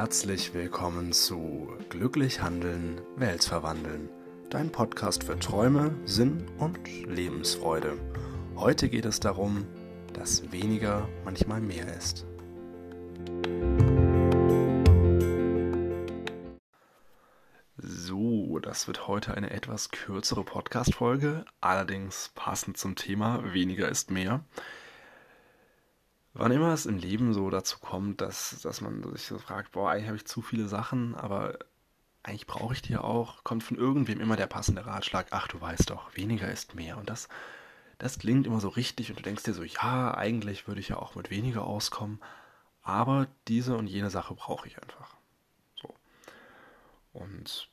Herzlich 0.00 0.54
willkommen 0.54 1.12
zu 1.12 1.76
Glücklich 1.90 2.40
Handeln, 2.40 3.02
Welt 3.16 3.44
verwandeln. 3.44 4.08
Dein 4.48 4.72
Podcast 4.72 5.24
für 5.24 5.38
Träume, 5.38 5.94
Sinn 6.06 6.46
und 6.56 6.78
Lebensfreude. 7.06 7.98
Heute 8.56 8.88
geht 8.88 9.04
es 9.04 9.20
darum, 9.20 9.66
dass 10.14 10.52
weniger 10.52 11.06
manchmal 11.26 11.60
mehr 11.60 11.86
ist. 11.98 12.24
So, 17.76 18.58
das 18.58 18.86
wird 18.86 19.06
heute 19.06 19.34
eine 19.34 19.50
etwas 19.50 19.90
kürzere 19.90 20.44
Podcast-Folge, 20.44 21.44
allerdings 21.60 22.30
passend 22.34 22.78
zum 22.78 22.96
Thema 22.96 23.52
weniger 23.52 23.90
ist 23.90 24.10
mehr. 24.10 24.46
Wann 26.40 26.52
immer 26.52 26.72
es 26.72 26.86
im 26.86 26.96
Leben 26.96 27.34
so 27.34 27.50
dazu 27.50 27.78
kommt, 27.80 28.22
dass, 28.22 28.62
dass 28.62 28.80
man 28.80 29.02
sich 29.12 29.26
so 29.26 29.38
fragt, 29.38 29.72
boah, 29.72 29.90
eigentlich 29.90 30.06
habe 30.06 30.16
ich 30.16 30.24
zu 30.24 30.40
viele 30.40 30.68
Sachen, 30.68 31.14
aber 31.14 31.58
eigentlich 32.22 32.46
brauche 32.46 32.72
ich 32.72 32.80
die 32.80 32.94
ja 32.94 33.02
auch, 33.02 33.44
kommt 33.44 33.62
von 33.62 33.76
irgendwem 33.76 34.20
immer 34.20 34.36
der 34.36 34.46
passende 34.46 34.86
Ratschlag, 34.86 35.26
ach 35.32 35.48
du 35.48 35.60
weißt 35.60 35.90
doch, 35.90 36.16
weniger 36.16 36.50
ist 36.50 36.74
mehr. 36.74 36.96
Und 36.96 37.10
das, 37.10 37.28
das 37.98 38.18
klingt 38.18 38.46
immer 38.46 38.58
so 38.58 38.70
richtig 38.70 39.10
und 39.10 39.18
du 39.18 39.22
denkst 39.22 39.42
dir 39.42 39.52
so, 39.52 39.64
ja, 39.64 40.14
eigentlich 40.14 40.66
würde 40.66 40.80
ich 40.80 40.88
ja 40.88 40.96
auch 40.96 41.14
mit 41.14 41.28
weniger 41.28 41.64
auskommen, 41.64 42.22
aber 42.82 43.26
diese 43.46 43.76
und 43.76 43.86
jene 43.86 44.08
Sache 44.08 44.32
brauche 44.32 44.66
ich 44.66 44.82
einfach. 44.82 45.18
So. 45.74 45.94
Und 47.12 47.68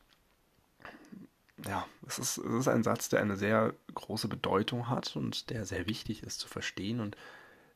ja, 1.65 1.85
es 2.05 2.19
ist, 2.19 2.37
es 2.37 2.53
ist 2.53 2.67
ein 2.67 2.83
Satz, 2.83 3.07
der 3.07 3.21
eine 3.21 3.37
sehr 3.37 3.73
große 3.93 4.27
Bedeutung 4.27 4.89
hat 4.89 5.15
und 5.15 5.51
der 5.51 5.63
sehr 5.63 5.87
wichtig 5.87 6.21
ist 6.21 6.41
zu 6.41 6.49
verstehen 6.49 6.99
und 6.99 7.15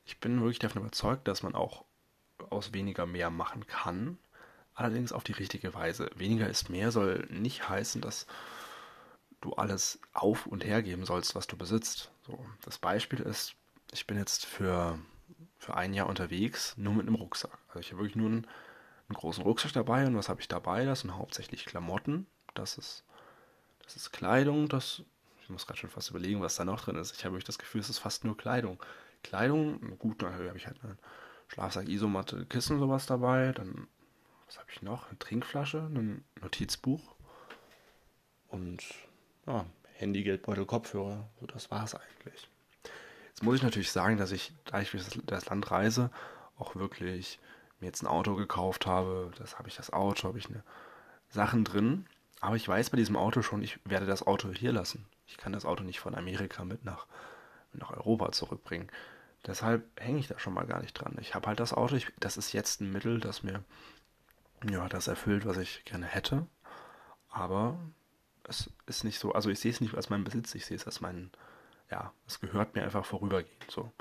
ich 0.05 0.19
bin 0.19 0.39
wirklich 0.39 0.59
davon 0.59 0.81
überzeugt, 0.81 1.27
dass 1.27 1.43
man 1.43 1.55
auch 1.55 1.85
aus 2.49 2.73
weniger 2.73 3.05
mehr 3.05 3.29
machen 3.29 3.67
kann, 3.67 4.17
allerdings 4.73 5.11
auf 5.11 5.23
die 5.23 5.33
richtige 5.33 5.73
Weise. 5.73 6.09
Weniger 6.15 6.49
ist 6.49 6.69
mehr 6.69 6.91
soll 6.91 7.27
nicht 7.29 7.69
heißen, 7.69 8.01
dass 8.01 8.25
du 9.41 9.53
alles 9.53 9.99
auf 10.13 10.45
und 10.45 10.63
hergeben 10.63 11.05
sollst, 11.05 11.35
was 11.35 11.47
du 11.47 11.57
besitzt. 11.57 12.11
So, 12.25 12.43
das 12.63 12.77
Beispiel 12.77 13.19
ist, 13.19 13.55
ich 13.91 14.07
bin 14.07 14.17
jetzt 14.17 14.45
für, 14.45 14.99
für 15.57 15.75
ein 15.75 15.93
Jahr 15.93 16.07
unterwegs, 16.07 16.75
nur 16.77 16.93
mit 16.93 17.07
einem 17.07 17.15
Rucksack. 17.15 17.57
Also 17.69 17.79
ich 17.79 17.91
habe 17.91 18.01
wirklich 18.01 18.15
nur 18.15 18.29
einen, 18.29 18.47
einen 19.09 19.15
großen 19.15 19.43
Rucksack 19.43 19.73
dabei 19.73 20.05
und 20.05 20.15
was 20.15 20.29
habe 20.29 20.41
ich 20.41 20.47
dabei? 20.47 20.85
Das 20.85 21.01
sind 21.01 21.15
hauptsächlich 21.15 21.65
Klamotten, 21.65 22.27
das 22.53 22.77
ist, 22.77 23.03
das 23.83 23.95
ist 23.95 24.11
Kleidung, 24.11 24.69
das, 24.69 25.03
ich 25.41 25.49
muss 25.49 25.65
gerade 25.65 25.79
schon 25.79 25.89
fast 25.89 26.11
überlegen, 26.11 26.41
was 26.41 26.55
da 26.55 26.63
noch 26.63 26.81
drin 26.81 26.95
ist. 26.95 27.15
Ich 27.15 27.25
habe 27.25 27.33
wirklich 27.33 27.45
das 27.45 27.59
Gefühl, 27.59 27.81
es 27.81 27.89
ist 27.89 27.99
fast 27.99 28.23
nur 28.23 28.37
Kleidung. 28.37 28.81
Kleidung, 29.23 29.97
gut, 29.99 30.21
da 30.21 30.31
habe 30.33 30.57
ich 30.57 30.67
halt 30.67 30.83
einen 30.83 30.97
Schlafsack, 31.47 31.87
Isomatte, 31.87 32.45
Kissen 32.45 32.79
sowas 32.79 33.05
dabei. 33.05 33.51
Dann, 33.51 33.87
was 34.47 34.57
habe 34.57 34.67
ich 34.71 34.81
noch? 34.81 35.09
Eine 35.09 35.19
Trinkflasche, 35.19 35.79
ein 35.79 36.23
Notizbuch 36.41 37.15
und 38.49 38.83
ja, 39.45 39.65
Handy, 39.93 40.23
Geldbeutel, 40.23 40.65
Kopfhörer. 40.65 41.29
So, 41.39 41.47
das 41.47 41.71
war 41.71 41.83
es 41.83 41.95
eigentlich. 41.95 42.49
Jetzt 43.27 43.43
muss 43.43 43.55
ich 43.55 43.63
natürlich 43.63 43.91
sagen, 43.91 44.17
dass 44.17 44.31
ich, 44.31 44.53
da 44.65 44.81
ich 44.81 44.91
durch 44.91 45.05
das 45.25 45.45
Land 45.45 45.71
reise, 45.71 46.11
auch 46.57 46.75
wirklich 46.75 47.39
mir 47.79 47.87
jetzt 47.87 48.03
ein 48.03 48.07
Auto 48.07 48.35
gekauft 48.35 48.85
habe. 48.85 49.31
Das 49.37 49.57
habe 49.57 49.67
ich 49.67 49.75
das 49.75 49.91
Auto, 49.91 50.27
habe 50.27 50.37
ich 50.37 50.47
eine 50.47 50.63
Sachen 51.29 51.63
drin. 51.63 52.05
Aber 52.39 52.55
ich 52.55 52.67
weiß 52.67 52.89
bei 52.89 52.97
diesem 52.97 53.15
Auto 53.15 53.41
schon, 53.41 53.61
ich 53.61 53.79
werde 53.85 54.05
das 54.05 54.25
Auto 54.25 54.51
hier 54.51 54.71
lassen. 54.71 55.05
Ich 55.27 55.37
kann 55.37 55.53
das 55.53 55.65
Auto 55.65 55.83
nicht 55.83 55.99
von 55.99 56.15
Amerika 56.15 56.65
mit 56.65 56.83
nach 56.83 57.05
nach 57.73 57.91
Europa 57.91 58.31
zurückbringen. 58.31 58.89
Deshalb 59.45 59.83
hänge 59.99 60.19
ich 60.19 60.27
da 60.27 60.37
schon 60.37 60.53
mal 60.53 60.67
gar 60.67 60.81
nicht 60.81 60.93
dran. 60.93 61.17
Ich 61.19 61.33
habe 61.33 61.47
halt 61.47 61.59
das 61.59 61.73
Auto, 61.73 61.95
ich, 61.95 62.07
das 62.19 62.37
ist 62.37 62.53
jetzt 62.53 62.81
ein 62.81 62.91
Mittel, 62.91 63.19
das 63.19 63.43
mir 63.43 63.63
ja, 64.69 64.87
das 64.87 65.07
erfüllt, 65.07 65.45
was 65.45 65.57
ich 65.57 65.83
gerne 65.85 66.05
hätte. 66.05 66.45
Aber 67.29 67.79
es 68.47 68.69
ist 68.85 69.03
nicht 69.03 69.19
so, 69.19 69.33
also 69.33 69.49
ich 69.49 69.59
sehe 69.59 69.71
es 69.71 69.81
nicht 69.81 69.95
als 69.95 70.09
meinen 70.09 70.23
Besitz, 70.23 70.53
ich 70.55 70.65
sehe 70.65 70.77
es 70.77 70.85
als 70.85 71.01
meinen, 71.01 71.31
ja, 71.89 72.13
es 72.27 72.39
gehört 72.39 72.75
mir 72.75 72.83
einfach 72.83 73.05
vorübergehend 73.05 73.69
so. 73.69 73.91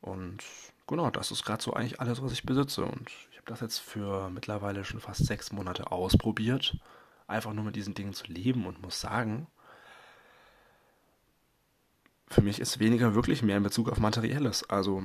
Und 0.00 0.38
genau, 0.86 1.10
das 1.10 1.30
ist 1.30 1.44
gerade 1.44 1.62
so 1.62 1.72
eigentlich 1.74 2.00
alles, 2.00 2.22
was 2.22 2.32
ich 2.32 2.46
besitze. 2.46 2.84
Und 2.84 3.10
ich 3.30 3.36
habe 3.36 3.46
das 3.46 3.60
jetzt 3.60 3.78
für 3.78 4.30
mittlerweile 4.30 4.84
schon 4.84 5.00
fast 5.00 5.26
sechs 5.26 5.52
Monate 5.52 5.90
ausprobiert, 5.90 6.76
einfach 7.26 7.52
nur 7.52 7.64
mit 7.64 7.76
diesen 7.76 7.94
Dingen 7.94 8.14
zu 8.14 8.26
leben 8.26 8.66
und 8.66 8.80
muss 8.80 9.00
sagen, 9.00 9.48
für 12.30 12.42
mich 12.42 12.60
ist 12.60 12.78
weniger 12.78 13.14
wirklich 13.14 13.42
mehr 13.42 13.56
in 13.56 13.62
Bezug 13.62 13.88
auf 13.88 13.98
Materielles. 13.98 14.68
Also, 14.68 15.04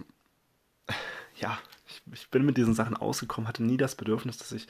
ja, 1.35 1.57
ich, 1.87 2.01
ich, 2.11 2.29
bin 2.29 2.45
mit 2.45 2.57
diesen 2.57 2.73
Sachen 2.73 2.97
ausgekommen, 2.97 3.47
hatte 3.47 3.63
nie 3.63 3.77
das 3.77 3.95
Bedürfnis, 3.95 4.37
dass 4.37 4.51
ich 4.51 4.67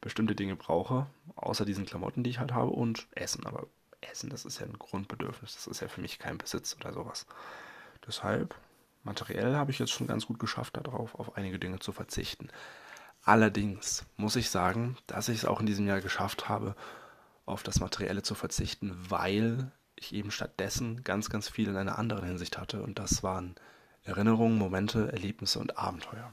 bestimmte 0.00 0.34
Dinge 0.34 0.56
brauche, 0.56 1.06
außer 1.36 1.64
diesen 1.64 1.86
Klamotten, 1.86 2.22
die 2.22 2.30
ich 2.30 2.38
halt 2.38 2.52
habe, 2.52 2.70
und 2.70 3.06
Essen. 3.12 3.46
Aber 3.46 3.66
Essen, 4.00 4.30
das 4.30 4.44
ist 4.44 4.60
ja 4.60 4.66
ein 4.66 4.78
Grundbedürfnis, 4.78 5.54
das 5.54 5.66
ist 5.66 5.80
ja 5.80 5.88
für 5.88 6.00
mich 6.00 6.18
kein 6.18 6.38
Besitz 6.38 6.76
oder 6.78 6.92
sowas. 6.92 7.26
Deshalb, 8.06 8.54
materiell 9.02 9.54
habe 9.56 9.70
ich 9.70 9.78
jetzt 9.78 9.92
schon 9.92 10.06
ganz 10.06 10.26
gut 10.26 10.38
geschafft, 10.38 10.76
darauf 10.76 11.14
auf 11.14 11.36
einige 11.36 11.58
Dinge 11.58 11.78
zu 11.78 11.92
verzichten. 11.92 12.48
Allerdings 13.24 14.04
muss 14.18 14.36
ich 14.36 14.50
sagen, 14.50 14.98
dass 15.06 15.30
ich 15.30 15.38
es 15.38 15.44
auch 15.46 15.60
in 15.60 15.66
diesem 15.66 15.86
Jahr 15.86 16.02
geschafft 16.02 16.48
habe, 16.50 16.76
auf 17.46 17.62
das 17.62 17.80
Materielle 17.80 18.22
zu 18.22 18.34
verzichten, 18.34 18.94
weil 19.08 19.72
ich 19.96 20.14
eben 20.14 20.30
stattdessen 20.30 21.04
ganz, 21.04 21.30
ganz 21.30 21.48
viel 21.48 21.68
in 21.68 21.76
einer 21.76 21.98
anderen 21.98 22.24
Hinsicht 22.24 22.58
hatte. 22.58 22.82
Und 22.82 22.98
das 22.98 23.22
waren 23.22 23.54
Erinnerungen, 24.02 24.58
Momente, 24.58 25.10
Erlebnisse 25.12 25.58
und 25.58 25.78
Abenteuer. 25.78 26.32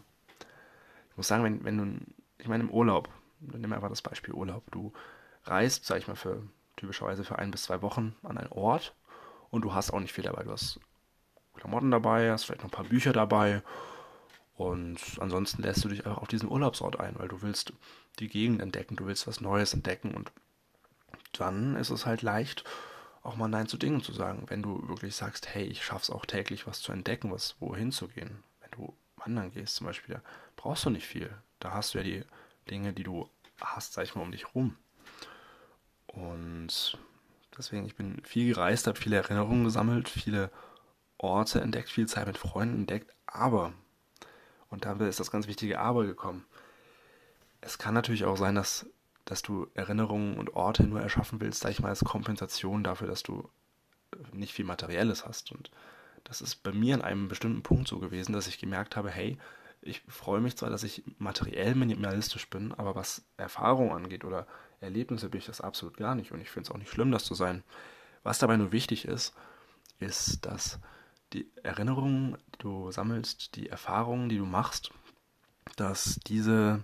Ich 1.10 1.18
muss 1.18 1.28
sagen, 1.28 1.44
wenn, 1.44 1.64
wenn 1.64 1.78
du, 1.78 2.06
ich 2.40 2.48
meine, 2.48 2.64
im 2.64 2.72
Urlaub, 2.72 3.10
nimm 3.40 3.74
einfach 3.74 3.90
das 3.90 4.02
Beispiel 4.02 4.34
Urlaub. 4.34 4.64
Du 4.72 4.94
reist, 5.44 5.86
sag 5.86 5.98
ich 5.98 6.08
mal, 6.08 6.16
für 6.16 6.44
typischerweise 6.76 7.24
für 7.24 7.38
ein 7.40 7.52
bis 7.52 7.64
zwei 7.64 7.82
Wochen 7.82 8.16
an 8.24 8.38
einen 8.38 8.52
Ort 8.52 8.96
und 9.50 9.64
du 9.64 9.74
hast 9.74 9.92
auch 9.92 10.00
nicht 10.00 10.14
viel 10.14 10.24
dabei. 10.24 10.44
Du 10.44 10.52
hast 10.52 10.80
Klamotten 11.56 11.92
dabei, 11.92 12.32
hast 12.32 12.46
vielleicht 12.46 12.62
noch 12.62 12.70
ein 12.70 12.72
paar 12.72 12.86
Bücher 12.86 13.14
dabei 13.14 13.62
und 14.56 15.00
ansonsten 15.20 15.64
lässt 15.64 15.84
du 15.84 15.90
dich 15.90 16.06
einfach 16.06 16.22
auf 16.22 16.28
diesen 16.28 16.50
Urlaubsort 16.50 17.00
ein, 17.00 17.18
weil 17.18 17.28
du 17.28 17.42
willst 17.42 17.74
die 18.20 18.30
Gegend 18.30 18.62
entdecken, 18.62 18.96
du 18.96 19.06
willst 19.06 19.28
was 19.28 19.42
Neues 19.42 19.74
entdecken 19.74 20.14
und 20.14 20.32
dann 21.34 21.76
ist 21.76 21.90
es 21.90 22.06
halt 22.06 22.22
leicht, 22.22 22.64
auch 23.24 23.36
mal 23.36 23.48
Nein 23.48 23.68
zu 23.68 23.78
Dingen 23.78 24.02
zu 24.02 24.14
sagen. 24.14 24.46
Wenn 24.48 24.64
du 24.64 24.88
wirklich 24.88 25.16
sagst, 25.16 25.48
hey, 25.54 25.64
ich 25.64 25.84
schaff's 25.84 26.10
auch 26.10 26.26
täglich, 26.26 26.68
was 26.68 26.82
zu 26.82 26.92
entdecken, 26.92 27.32
was 27.32 27.56
wohin 27.60 27.92
zu 27.92 28.08
gehen. 28.08 28.44
Wenn 28.62 28.72
du 28.72 28.96
wandern 29.18 29.52
gehst 29.52 29.76
zum 29.76 29.88
Beispiel, 29.88 30.16
da 30.16 30.22
brauchst 30.56 30.86
du 30.86 30.90
nicht 30.90 31.06
viel. 31.06 31.30
Da 31.60 31.74
hast 31.74 31.94
du 31.94 32.00
ja 32.00 32.04
die 32.04 32.24
Dinge, 32.70 32.94
die 32.94 33.04
du 33.04 33.30
hast, 33.60 33.94
sag 33.94 34.04
ich 34.04 34.16
mal, 34.16 34.24
um 34.24 34.32
dich 34.32 34.56
rum. 34.56 34.76
Und 36.08 36.98
deswegen, 37.58 37.86
ich 37.86 37.96
bin 37.96 38.22
viel 38.24 38.54
gereist, 38.54 38.88
habe 38.88 39.00
viele 39.00 39.18
Erinnerungen 39.18 39.64
gesammelt, 39.64 40.10
viele 40.10 40.52
Orte 41.18 41.62
entdeckt, 41.62 41.90
viel 41.90 42.08
Zeit 42.08 42.28
mit 42.28 42.38
Freunden 42.38 42.80
entdeckt, 42.80 43.14
aber, 43.28 43.74
und 44.70 44.86
da 44.86 44.94
ist 45.06 45.20
das 45.20 45.32
ganz 45.32 45.48
wichtige 45.48 45.80
Aber 45.80 46.06
gekommen, 46.06 46.46
es 47.62 47.78
kann 47.78 47.94
natürlich 47.94 48.26
auch 48.26 48.38
sein, 48.38 48.56
dass 48.56 48.88
dass 49.32 49.42
du 49.42 49.68
Erinnerungen 49.76 50.38
und 50.38 50.56
Orte 50.56 50.84
nur 50.84 51.00
erschaffen 51.00 51.40
willst, 51.40 51.62
sag 51.62 51.72
ich 51.72 51.80
mal, 51.80 51.88
als 51.88 52.04
Kompensation 52.04 52.84
dafür, 52.84 53.08
dass 53.08 53.24
du 53.24 53.50
nicht 54.34 54.52
viel 54.52 54.66
Materielles 54.66 55.26
hast. 55.26 55.54
Und 55.54 55.72
das 56.26 56.42
ist 56.42 56.64
bei 56.64 56.74
mir 56.74 56.96
an 56.96 57.02
einem 57.02 57.30
bestimmten 57.30 57.64
Punkt 57.64 57.88
so 57.88 58.00
gewesen, 58.00 58.34
dass 58.34 58.48
ich 58.48 58.60
gemerkt 58.60 58.98
habe, 58.98 59.10
hey, 59.10 59.38
ich 59.82 60.02
freue 60.10 60.42
mich 60.42 60.58
zwar, 60.58 60.70
dass 60.70 60.84
ich 60.84 61.04
materiell 61.18 61.76
minimalistisch 61.76 62.50
bin, 62.50 62.74
aber 62.74 62.94
was 62.94 63.24
Erfahrung 63.38 63.94
angeht 63.94 64.26
oder 64.26 64.48
Erlebnisse 64.82 65.30
bin 65.30 65.40
ich 65.40 65.46
das 65.46 65.62
absolut 65.62 65.96
gar 65.96 66.14
nicht. 66.14 66.34
Und 66.34 66.42
ich 66.42 66.50
finde 66.50 66.68
es 66.68 66.72
auch 66.76 66.78
nicht 66.78 66.92
schlimm, 66.92 67.14
das 67.14 67.24
zu 67.24 67.34
sein. 67.34 67.64
Was 68.24 68.40
dabei 68.40 68.58
nur 68.58 68.74
wichtig 68.74 69.06
ist, 69.06 69.34
ist, 70.00 70.46
dass 70.46 70.82
die 71.32 71.50
Erinnerungen, 71.64 72.38
die 72.54 72.60
du 72.60 72.92
sammelst, 72.92 73.56
die 73.56 73.70
Erfahrungen, 73.70 74.28
die 74.28 74.40
du 74.40 74.46
machst, 74.46 74.92
dass 75.78 76.20
diese 76.28 76.84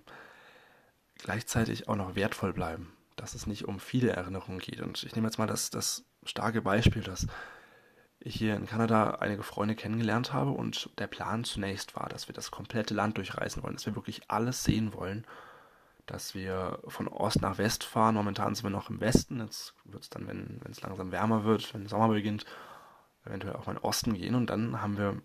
gleichzeitig 1.18 1.88
auch 1.88 1.96
noch 1.96 2.16
wertvoll 2.16 2.54
bleiben. 2.54 2.94
Dass 3.16 3.34
es 3.34 3.48
nicht 3.48 3.66
um 3.66 3.80
viele 3.80 4.12
Erinnerungen 4.12 4.60
geht. 4.60 4.82
Und 4.82 5.04
ich 5.04 5.16
nehme 5.16 5.28
jetzt 5.28 5.38
mal 5.38 5.48
das, 5.48 5.70
das 5.70 6.06
starke 6.24 6.62
Beispiel, 6.62 7.02
dass 7.02 7.28
ich 8.20 8.36
hier 8.36 8.56
in 8.56 8.66
Kanada 8.66 9.12
einige 9.20 9.44
Freunde 9.44 9.76
kennengelernt 9.76 10.34
habe 10.34 10.52
und 10.52 10.90
der 11.00 11.08
Plan 11.08 11.44
zunächst 11.44 11.96
war, 11.96 12.10
dass 12.10 12.28
wir 12.28 12.34
das 12.34 12.52
komplette 12.52 12.94
Land 12.94 13.18
durchreisen 13.18 13.64
wollen, 13.64 13.76
dass 13.76 13.86
wir 13.86 13.96
wirklich 13.96 14.30
alles 14.30 14.64
sehen 14.64 14.94
wollen, 14.94 15.26
dass 16.06 16.34
wir 16.34 16.80
von 16.88 17.08
Ost 17.08 17.42
nach 17.42 17.58
West 17.58 17.84
fahren. 17.84 18.16
Momentan 18.16 18.56
sind 18.56 18.66
wir 18.66 18.70
noch 18.70 18.90
im 18.90 19.00
Westen, 19.00 19.40
jetzt 19.40 19.74
wird 19.86 20.04
es 20.04 20.10
dann, 20.10 20.28
wenn 20.28 20.60
es 20.70 20.82
langsam 20.82 21.12
wärmer 21.12 21.44
wird, 21.44 21.74
wenn 21.74 21.88
Sommer 21.88 22.10
beginnt, 22.10 22.46
eventuell 23.26 23.56
auch 23.56 23.66
mal 23.66 23.74
in 23.74 23.78
den 23.78 23.86
Osten 23.86 24.14
gehen 24.14 24.36
und 24.36 24.50
dann 24.50 24.82
haben 24.82 24.98
wir 24.98 25.22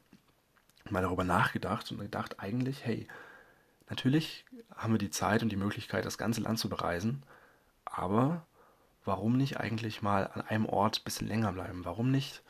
mal 0.90 1.02
darüber 1.02 1.24
nachgedacht 1.24 1.90
und 1.92 1.98
gedacht, 1.98 2.40
eigentlich, 2.40 2.84
hey, 2.84 3.06
Natürlich 3.92 4.46
haben 4.74 4.94
wir 4.94 4.98
die 4.98 5.10
Zeit 5.10 5.42
und 5.42 5.50
die 5.50 5.56
Möglichkeit, 5.56 6.06
das 6.06 6.16
ganze 6.16 6.40
Land 6.40 6.58
zu 6.58 6.70
bereisen, 6.70 7.24
aber 7.84 8.46
warum 9.04 9.36
nicht 9.36 9.60
eigentlich 9.60 10.00
mal 10.00 10.30
an 10.32 10.40
einem 10.40 10.64
Ort 10.64 11.00
ein 11.00 11.04
bisschen 11.04 11.28
länger 11.28 11.52
bleiben? 11.52 11.84
Warum 11.84 12.10
nicht 12.10 12.42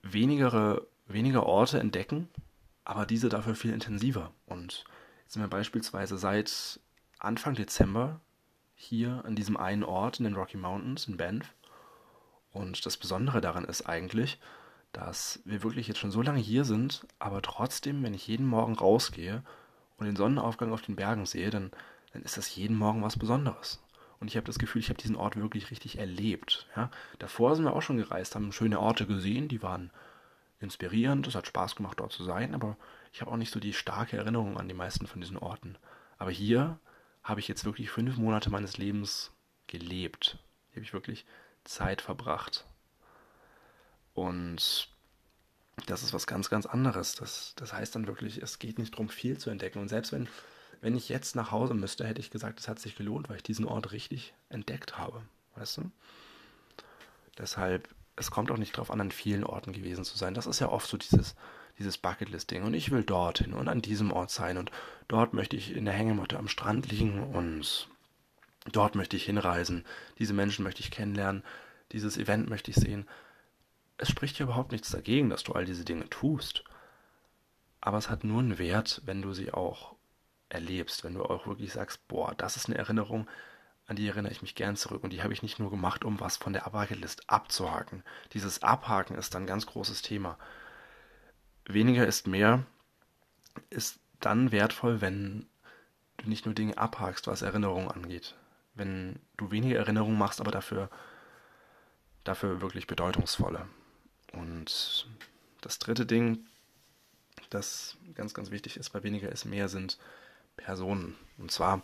wenigere, 0.00 0.86
weniger 1.06 1.44
Orte 1.44 1.78
entdecken, 1.78 2.30
aber 2.86 3.04
diese 3.04 3.28
dafür 3.28 3.54
viel 3.54 3.74
intensiver? 3.74 4.32
Und 4.46 4.86
jetzt 5.24 5.34
sind 5.34 5.42
wir 5.42 5.48
beispielsweise 5.48 6.16
seit 6.16 6.80
Anfang 7.18 7.54
Dezember 7.54 8.18
hier 8.74 9.26
an 9.26 9.36
diesem 9.36 9.58
einen 9.58 9.84
Ort 9.84 10.20
in 10.20 10.24
den 10.24 10.36
Rocky 10.36 10.56
Mountains 10.56 11.06
in 11.06 11.18
Banff. 11.18 11.52
Und 12.50 12.86
das 12.86 12.96
Besondere 12.96 13.42
daran 13.42 13.66
ist 13.66 13.82
eigentlich, 13.82 14.40
dass 14.92 15.40
wir 15.44 15.62
wirklich 15.62 15.86
jetzt 15.86 15.98
schon 15.98 16.10
so 16.10 16.22
lange 16.22 16.40
hier 16.40 16.64
sind, 16.64 17.06
aber 17.18 17.42
trotzdem, 17.42 18.02
wenn 18.02 18.14
ich 18.14 18.26
jeden 18.26 18.46
Morgen 18.46 18.74
rausgehe 18.74 19.42
und 19.96 20.06
den 20.06 20.16
Sonnenaufgang 20.16 20.72
auf 20.72 20.82
den 20.82 20.96
Bergen 20.96 21.26
sehe, 21.26 21.50
dann, 21.50 21.70
dann 22.12 22.22
ist 22.22 22.36
das 22.36 22.54
jeden 22.54 22.76
Morgen 22.76 23.02
was 23.02 23.18
Besonderes. 23.18 23.82
Und 24.20 24.28
ich 24.28 24.36
habe 24.36 24.46
das 24.46 24.58
Gefühl, 24.58 24.80
ich 24.80 24.88
habe 24.88 25.00
diesen 25.00 25.16
Ort 25.16 25.36
wirklich 25.36 25.70
richtig 25.70 25.98
erlebt. 25.98 26.66
Ja? 26.76 26.90
Davor 27.18 27.54
sind 27.54 27.64
wir 27.64 27.74
auch 27.74 27.82
schon 27.82 27.96
gereist, 27.96 28.34
haben 28.34 28.52
schöne 28.52 28.80
Orte 28.80 29.06
gesehen, 29.06 29.48
die 29.48 29.62
waren 29.62 29.90
inspirierend, 30.60 31.26
es 31.26 31.34
hat 31.34 31.46
Spaß 31.46 31.76
gemacht, 31.76 32.00
dort 32.00 32.12
zu 32.12 32.24
sein, 32.24 32.54
aber 32.54 32.76
ich 33.12 33.20
habe 33.20 33.30
auch 33.30 33.36
nicht 33.36 33.52
so 33.52 33.60
die 33.60 33.72
starke 33.72 34.16
Erinnerung 34.16 34.56
an 34.56 34.68
die 34.68 34.74
meisten 34.74 35.06
von 35.06 35.20
diesen 35.20 35.36
Orten. 35.36 35.76
Aber 36.16 36.30
hier 36.30 36.78
habe 37.22 37.40
ich 37.40 37.48
jetzt 37.48 37.64
wirklich 37.64 37.90
fünf 37.90 38.16
Monate 38.16 38.50
meines 38.50 38.78
Lebens 38.78 39.32
gelebt. 39.66 40.38
Hier 40.70 40.76
habe 40.76 40.84
ich 40.84 40.92
wirklich 40.92 41.26
Zeit 41.64 42.00
verbracht. 42.00 42.64
Und 44.14 44.88
das 45.86 46.02
ist 46.02 46.14
was 46.14 46.26
ganz, 46.26 46.50
ganz 46.50 46.66
anderes. 46.66 47.14
Das, 47.14 47.54
das 47.56 47.72
heißt 47.72 47.94
dann 47.94 48.06
wirklich, 48.06 48.42
es 48.42 48.58
geht 48.58 48.78
nicht 48.78 48.94
darum, 48.94 49.08
viel 49.08 49.38
zu 49.38 49.50
entdecken. 49.50 49.80
Und 49.80 49.88
selbst 49.88 50.12
wenn, 50.12 50.28
wenn 50.80 50.96
ich 50.96 51.08
jetzt 51.08 51.36
nach 51.36 51.50
Hause 51.50 51.74
müsste, 51.74 52.06
hätte 52.06 52.20
ich 52.20 52.30
gesagt, 52.30 52.60
es 52.60 52.68
hat 52.68 52.78
sich 52.78 52.96
gelohnt, 52.96 53.28
weil 53.28 53.36
ich 53.36 53.42
diesen 53.42 53.66
Ort 53.66 53.92
richtig 53.92 54.34
entdeckt 54.48 54.98
habe. 54.98 55.22
Weißt 55.56 55.78
du? 55.78 55.90
Deshalb, 57.38 57.88
es 58.16 58.30
kommt 58.30 58.50
auch 58.50 58.56
nicht 58.56 58.74
darauf 58.74 58.90
an, 58.90 59.00
an 59.00 59.10
vielen 59.10 59.44
Orten 59.44 59.72
gewesen 59.72 60.04
zu 60.04 60.16
sein. 60.16 60.34
Das 60.34 60.46
ist 60.46 60.60
ja 60.60 60.68
oft 60.68 60.88
so 60.88 60.96
dieses, 60.96 61.34
dieses 61.78 61.98
Bucketlist-Ding. 61.98 62.62
Und 62.62 62.74
ich 62.74 62.90
will 62.90 63.02
dorthin 63.02 63.52
und 63.52 63.68
an 63.68 63.82
diesem 63.82 64.12
Ort 64.12 64.30
sein. 64.30 64.56
Und 64.56 64.70
dort 65.08 65.34
möchte 65.34 65.56
ich 65.56 65.74
in 65.74 65.84
der 65.84 65.94
Hängematte 65.94 66.38
am 66.38 66.48
Strand 66.48 66.90
liegen 66.90 67.20
und 67.20 67.88
dort 68.72 68.94
möchte 68.94 69.16
ich 69.16 69.24
hinreisen. 69.24 69.84
Diese 70.18 70.32
Menschen 70.32 70.62
möchte 70.62 70.80
ich 70.80 70.90
kennenlernen. 70.90 71.42
Dieses 71.92 72.16
Event 72.16 72.48
möchte 72.48 72.70
ich 72.70 72.76
sehen 72.76 73.06
es 73.98 74.08
spricht 74.08 74.38
ja 74.38 74.44
überhaupt 74.44 74.72
nichts 74.72 74.90
dagegen, 74.90 75.30
dass 75.30 75.44
du 75.44 75.52
all 75.52 75.64
diese 75.64 75.84
Dinge 75.84 76.08
tust. 76.10 76.64
Aber 77.80 77.98
es 77.98 78.10
hat 78.10 78.24
nur 78.24 78.40
einen 78.40 78.58
Wert, 78.58 79.02
wenn 79.04 79.22
du 79.22 79.32
sie 79.34 79.52
auch 79.52 79.94
erlebst, 80.48 81.04
wenn 81.04 81.14
du 81.14 81.24
auch 81.24 81.46
wirklich 81.46 81.72
sagst, 81.72 82.06
boah, 82.08 82.34
das 82.36 82.56
ist 82.56 82.66
eine 82.66 82.78
Erinnerung, 82.78 83.28
an 83.86 83.96
die 83.96 84.08
erinnere 84.08 84.32
ich 84.32 84.42
mich 84.42 84.54
gern 84.54 84.76
zurück. 84.76 85.04
Und 85.04 85.12
die 85.12 85.22
habe 85.22 85.32
ich 85.32 85.42
nicht 85.42 85.58
nur 85.58 85.70
gemacht, 85.70 86.04
um 86.04 86.20
was 86.20 86.36
von 86.36 86.52
der 86.52 86.66
Abhakelist 86.66 87.28
abzuhaken. 87.28 88.02
Dieses 88.32 88.62
Abhaken 88.62 89.16
ist 89.16 89.36
ein 89.36 89.46
ganz 89.46 89.66
großes 89.66 90.02
Thema. 90.02 90.38
Weniger 91.66 92.06
ist 92.06 92.26
mehr 92.26 92.64
ist 93.70 94.00
dann 94.20 94.52
wertvoll, 94.52 95.00
wenn 95.00 95.46
du 96.16 96.28
nicht 96.28 96.46
nur 96.46 96.54
Dinge 96.54 96.78
abhakst, 96.78 97.26
was 97.26 97.42
Erinnerungen 97.42 97.90
angeht. 97.90 98.34
Wenn 98.74 99.20
du 99.36 99.50
weniger 99.50 99.78
Erinnerungen 99.78 100.18
machst, 100.18 100.40
aber 100.40 100.50
dafür, 100.50 100.90
dafür 102.24 102.60
wirklich 102.60 102.86
bedeutungsvolle. 102.86 103.68
Und 104.36 105.06
das 105.60 105.78
dritte 105.78 106.06
Ding, 106.06 106.46
das 107.50 107.96
ganz, 108.14 108.34
ganz 108.34 108.50
wichtig 108.50 108.76
ist 108.76 108.90
bei 108.90 109.02
weniger 109.02 109.30
ist 109.30 109.44
mehr, 109.44 109.68
sind 109.68 109.98
Personen. 110.56 111.16
Und 111.38 111.50
zwar 111.50 111.82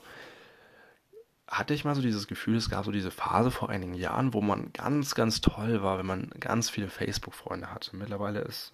hatte 1.49 1.75
ich 1.75 1.85
mal 1.85 1.97
so 1.97 2.03
dieses 2.03 2.29
Gefühl, 2.29 2.57
es 2.57 2.71
gab 2.71 2.85
so 2.85 2.93
diese 2.93 3.11
Phase 3.11 3.51
vor 3.51 3.71
einigen 3.71 3.95
Jahren, 3.95 4.35
wo 4.35 4.41
man 4.41 4.73
ganz, 4.73 5.15
ganz 5.15 5.41
toll 5.41 5.83
war, 5.83 5.99
wenn 5.99 6.07
man 6.07 6.31
ganz 6.39 6.71
viele 6.71 6.89
Facebook-Freunde 6.89 7.73
hatte. 7.73 7.97
Mittlerweile 7.97 8.41
ist 8.41 8.73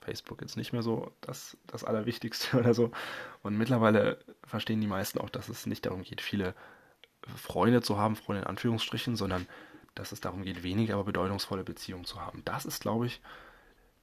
Facebook 0.00 0.40
jetzt 0.40 0.56
nicht 0.56 0.72
mehr 0.72 0.82
so 0.82 1.12
das, 1.20 1.56
das 1.66 1.84
Allerwichtigste 1.84 2.56
oder 2.58 2.72
so. 2.72 2.92
Und 3.42 3.58
mittlerweile 3.58 4.18
verstehen 4.44 4.80
die 4.80 4.86
meisten 4.86 5.18
auch, 5.18 5.30
dass 5.30 5.48
es 5.48 5.66
nicht 5.66 5.86
darum 5.86 6.02
geht, 6.02 6.20
viele 6.20 6.54
Freunde 7.36 7.82
zu 7.82 7.98
haben, 7.98 8.16
Freunde 8.16 8.42
in 8.42 8.48
Anführungsstrichen, 8.48 9.16
sondern 9.16 9.46
dass 9.98 10.12
es 10.12 10.20
darum 10.20 10.42
geht, 10.44 10.62
wenige, 10.62 10.94
aber 10.94 11.04
bedeutungsvolle 11.04 11.64
Beziehungen 11.64 12.04
zu 12.04 12.20
haben. 12.20 12.42
Das 12.44 12.66
ist, 12.66 12.80
glaube 12.80 13.06
ich, 13.06 13.20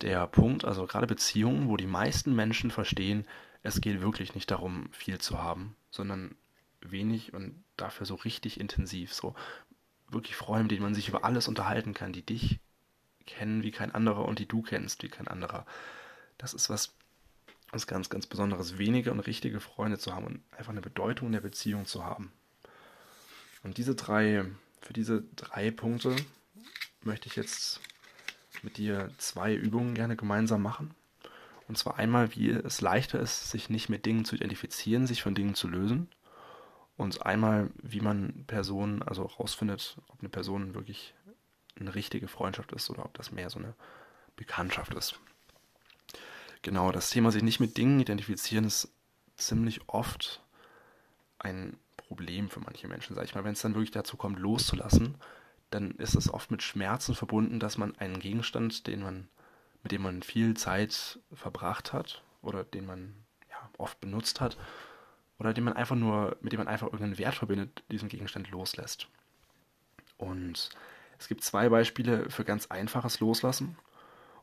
der 0.02 0.28
Punkt, 0.28 0.66
also 0.66 0.86
gerade 0.88 1.08
Beziehungen, 1.08 1.70
wo 1.70 1.78
die 1.78 1.88
meisten 1.88 2.36
Menschen 2.36 2.70
verstehen, 2.70 3.26
es 3.64 3.80
geht 3.80 4.02
wirklich 4.02 4.36
nicht 4.36 4.52
darum, 4.52 4.90
viel 4.92 5.20
zu 5.20 5.42
haben, 5.42 5.76
sondern 5.90 6.36
wenig 6.82 7.34
und 7.34 7.64
dafür 7.78 8.06
so 8.06 8.16
richtig 8.16 8.60
intensiv, 8.60 9.14
so 9.14 9.36
wirklich 10.10 10.36
Freunde, 10.36 10.64
mit 10.64 10.72
denen 10.72 10.84
man 10.84 10.94
sich 10.94 11.08
über 11.08 11.24
alles 11.24 11.48
unterhalten 11.48 11.94
kann, 11.94 12.12
die 12.12 12.26
dich 12.26 12.60
kennen 13.26 13.64
wie 13.64 13.72
kein 13.72 13.96
anderer 13.96 14.26
und 14.26 14.40
die 14.40 14.48
du 14.48 14.62
kennst 14.62 15.02
wie 15.02 15.10
kein 15.10 15.30
anderer. 15.30 15.66
Das 16.38 16.54
ist 16.54 16.70
was, 16.70 16.94
was 17.72 17.88
ganz, 17.88 18.10
ganz 18.10 18.28
Besonderes, 18.28 18.78
wenige 18.78 19.12
und 19.12 19.22
richtige 19.22 19.62
Freunde 19.62 19.98
zu 19.98 20.14
haben 20.14 20.26
und 20.26 20.44
einfach 20.52 20.74
eine 20.74 20.82
Bedeutung 20.82 21.28
in 21.28 21.34
der 21.34 21.42
Beziehung 21.42 21.86
zu 21.86 22.04
haben. 22.04 22.34
Und 23.64 23.78
diese 23.78 23.96
drei 23.96 24.46
für 24.86 24.94
diese 24.94 25.24
drei 25.36 25.72
Punkte 25.72 26.16
möchte 27.02 27.28
ich 27.28 27.36
jetzt 27.36 27.82
mit 28.62 28.78
dir 28.78 29.10
zwei 29.18 29.56
Übungen 29.56 29.96
gerne 29.96 30.16
gemeinsam 30.16 30.62
machen. 30.62 30.94
Und 31.68 31.78
zwar 31.78 31.98
einmal, 31.98 32.36
wie 32.36 32.52
es 32.52 32.82
leichter 32.82 33.20
ist, 33.20 33.50
sich 33.50 33.70
nicht 33.70 33.90
mit 33.90 34.06
Dingen 34.06 34.26
zu 34.26 34.36
identifizieren, 34.36 35.08
sich 35.08 35.24
von 35.24 35.34
Dingen 35.34 35.56
zu 35.56 35.68
lösen. 35.68 36.08
Und 36.98 37.26
einmal, 37.26 37.72
wie 37.82 38.00
man 38.00 38.46
Personen, 38.46 39.02
also 39.02 39.24
rausfindet, 39.24 39.98
ob 40.08 40.20
eine 40.20 40.30
Person 40.30 40.76
wirklich 40.76 41.16
eine 41.80 41.96
richtige 41.96 42.28
Freundschaft 42.28 42.72
ist 42.72 42.90
oder 42.92 43.06
ob 43.06 43.16
das 43.16 43.32
mehr 43.32 43.50
so 43.50 43.58
eine 43.58 43.74
Bekanntschaft 44.36 44.94
ist. 44.94 45.20
Genau, 46.62 46.92
das 46.92 47.10
Thema 47.10 47.32
sich 47.32 47.44
nicht 47.44 47.60
mit 47.60 47.76
Dingen 47.76 48.00
identifizieren 48.00 48.66
ist 48.66 48.90
ziemlich 49.36 49.90
oft 49.90 50.44
ein 51.40 51.76
Problem 52.08 52.50
für 52.50 52.60
manche 52.60 52.88
Menschen, 52.88 53.16
sag 53.16 53.26
ich 53.26 53.36
mal. 53.36 53.44
Wenn 53.44 53.54
es 53.54 53.62
dann 53.62 53.74
wirklich 53.74 53.92
dazu 53.92 54.18
kommt, 54.18 54.40
loszulassen, 54.40 55.16
dann 55.70 55.92
ist 55.92 56.16
es 56.16 56.34
oft 56.34 56.52
mit 56.52 56.62
Schmerzen 56.62 57.16
verbunden, 57.16 57.60
dass 57.60 57.78
man 57.78 57.96
einen 57.98 58.20
Gegenstand, 58.20 58.88
den 58.88 59.02
man, 59.02 59.28
mit 59.84 59.92
dem 59.92 60.02
man 60.02 60.24
viel 60.24 60.56
Zeit 60.56 61.20
verbracht 61.34 61.94
hat 61.94 62.24
oder 62.42 62.64
den 62.64 62.86
man 62.86 63.16
ja, 63.50 63.70
oft 63.78 64.00
benutzt 64.00 64.42
hat, 64.42 64.58
oder 65.38 65.54
den 65.54 65.64
man 65.64 65.74
einfach 65.74 65.96
nur, 65.96 66.38
mit 66.42 66.54
dem 66.54 66.60
man 66.60 66.68
einfach 66.68 66.88
irgendeinen 66.88 67.18
Wert 67.18 67.36
verbindet, 67.36 67.84
diesen 67.92 68.10
Gegenstand 68.10 68.50
loslässt. 68.52 69.08
Und 70.18 70.70
es 71.20 71.28
gibt 71.28 71.44
zwei 71.44 71.70
Beispiele 71.70 72.30
für 72.30 72.46
ganz 72.46 72.68
einfaches 72.68 73.20
Loslassen. 73.20 73.78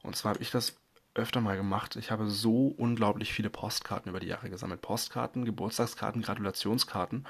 Und 0.02 0.16
zwar 0.16 0.34
habe 0.34 0.42
ich 0.42 0.50
das 0.50 0.76
öfter 1.14 1.40
mal 1.40 1.56
gemacht. 1.56 1.96
Ich 1.96 2.10
habe 2.10 2.28
so 2.28 2.68
unglaublich 2.68 3.32
viele 3.32 3.50
Postkarten 3.50 4.10
über 4.10 4.20
die 4.20 4.28
Jahre 4.28 4.50
gesammelt. 4.50 4.80
Postkarten, 4.80 5.44
Geburtstagskarten, 5.44 6.22
Gratulationskarten. 6.22 7.26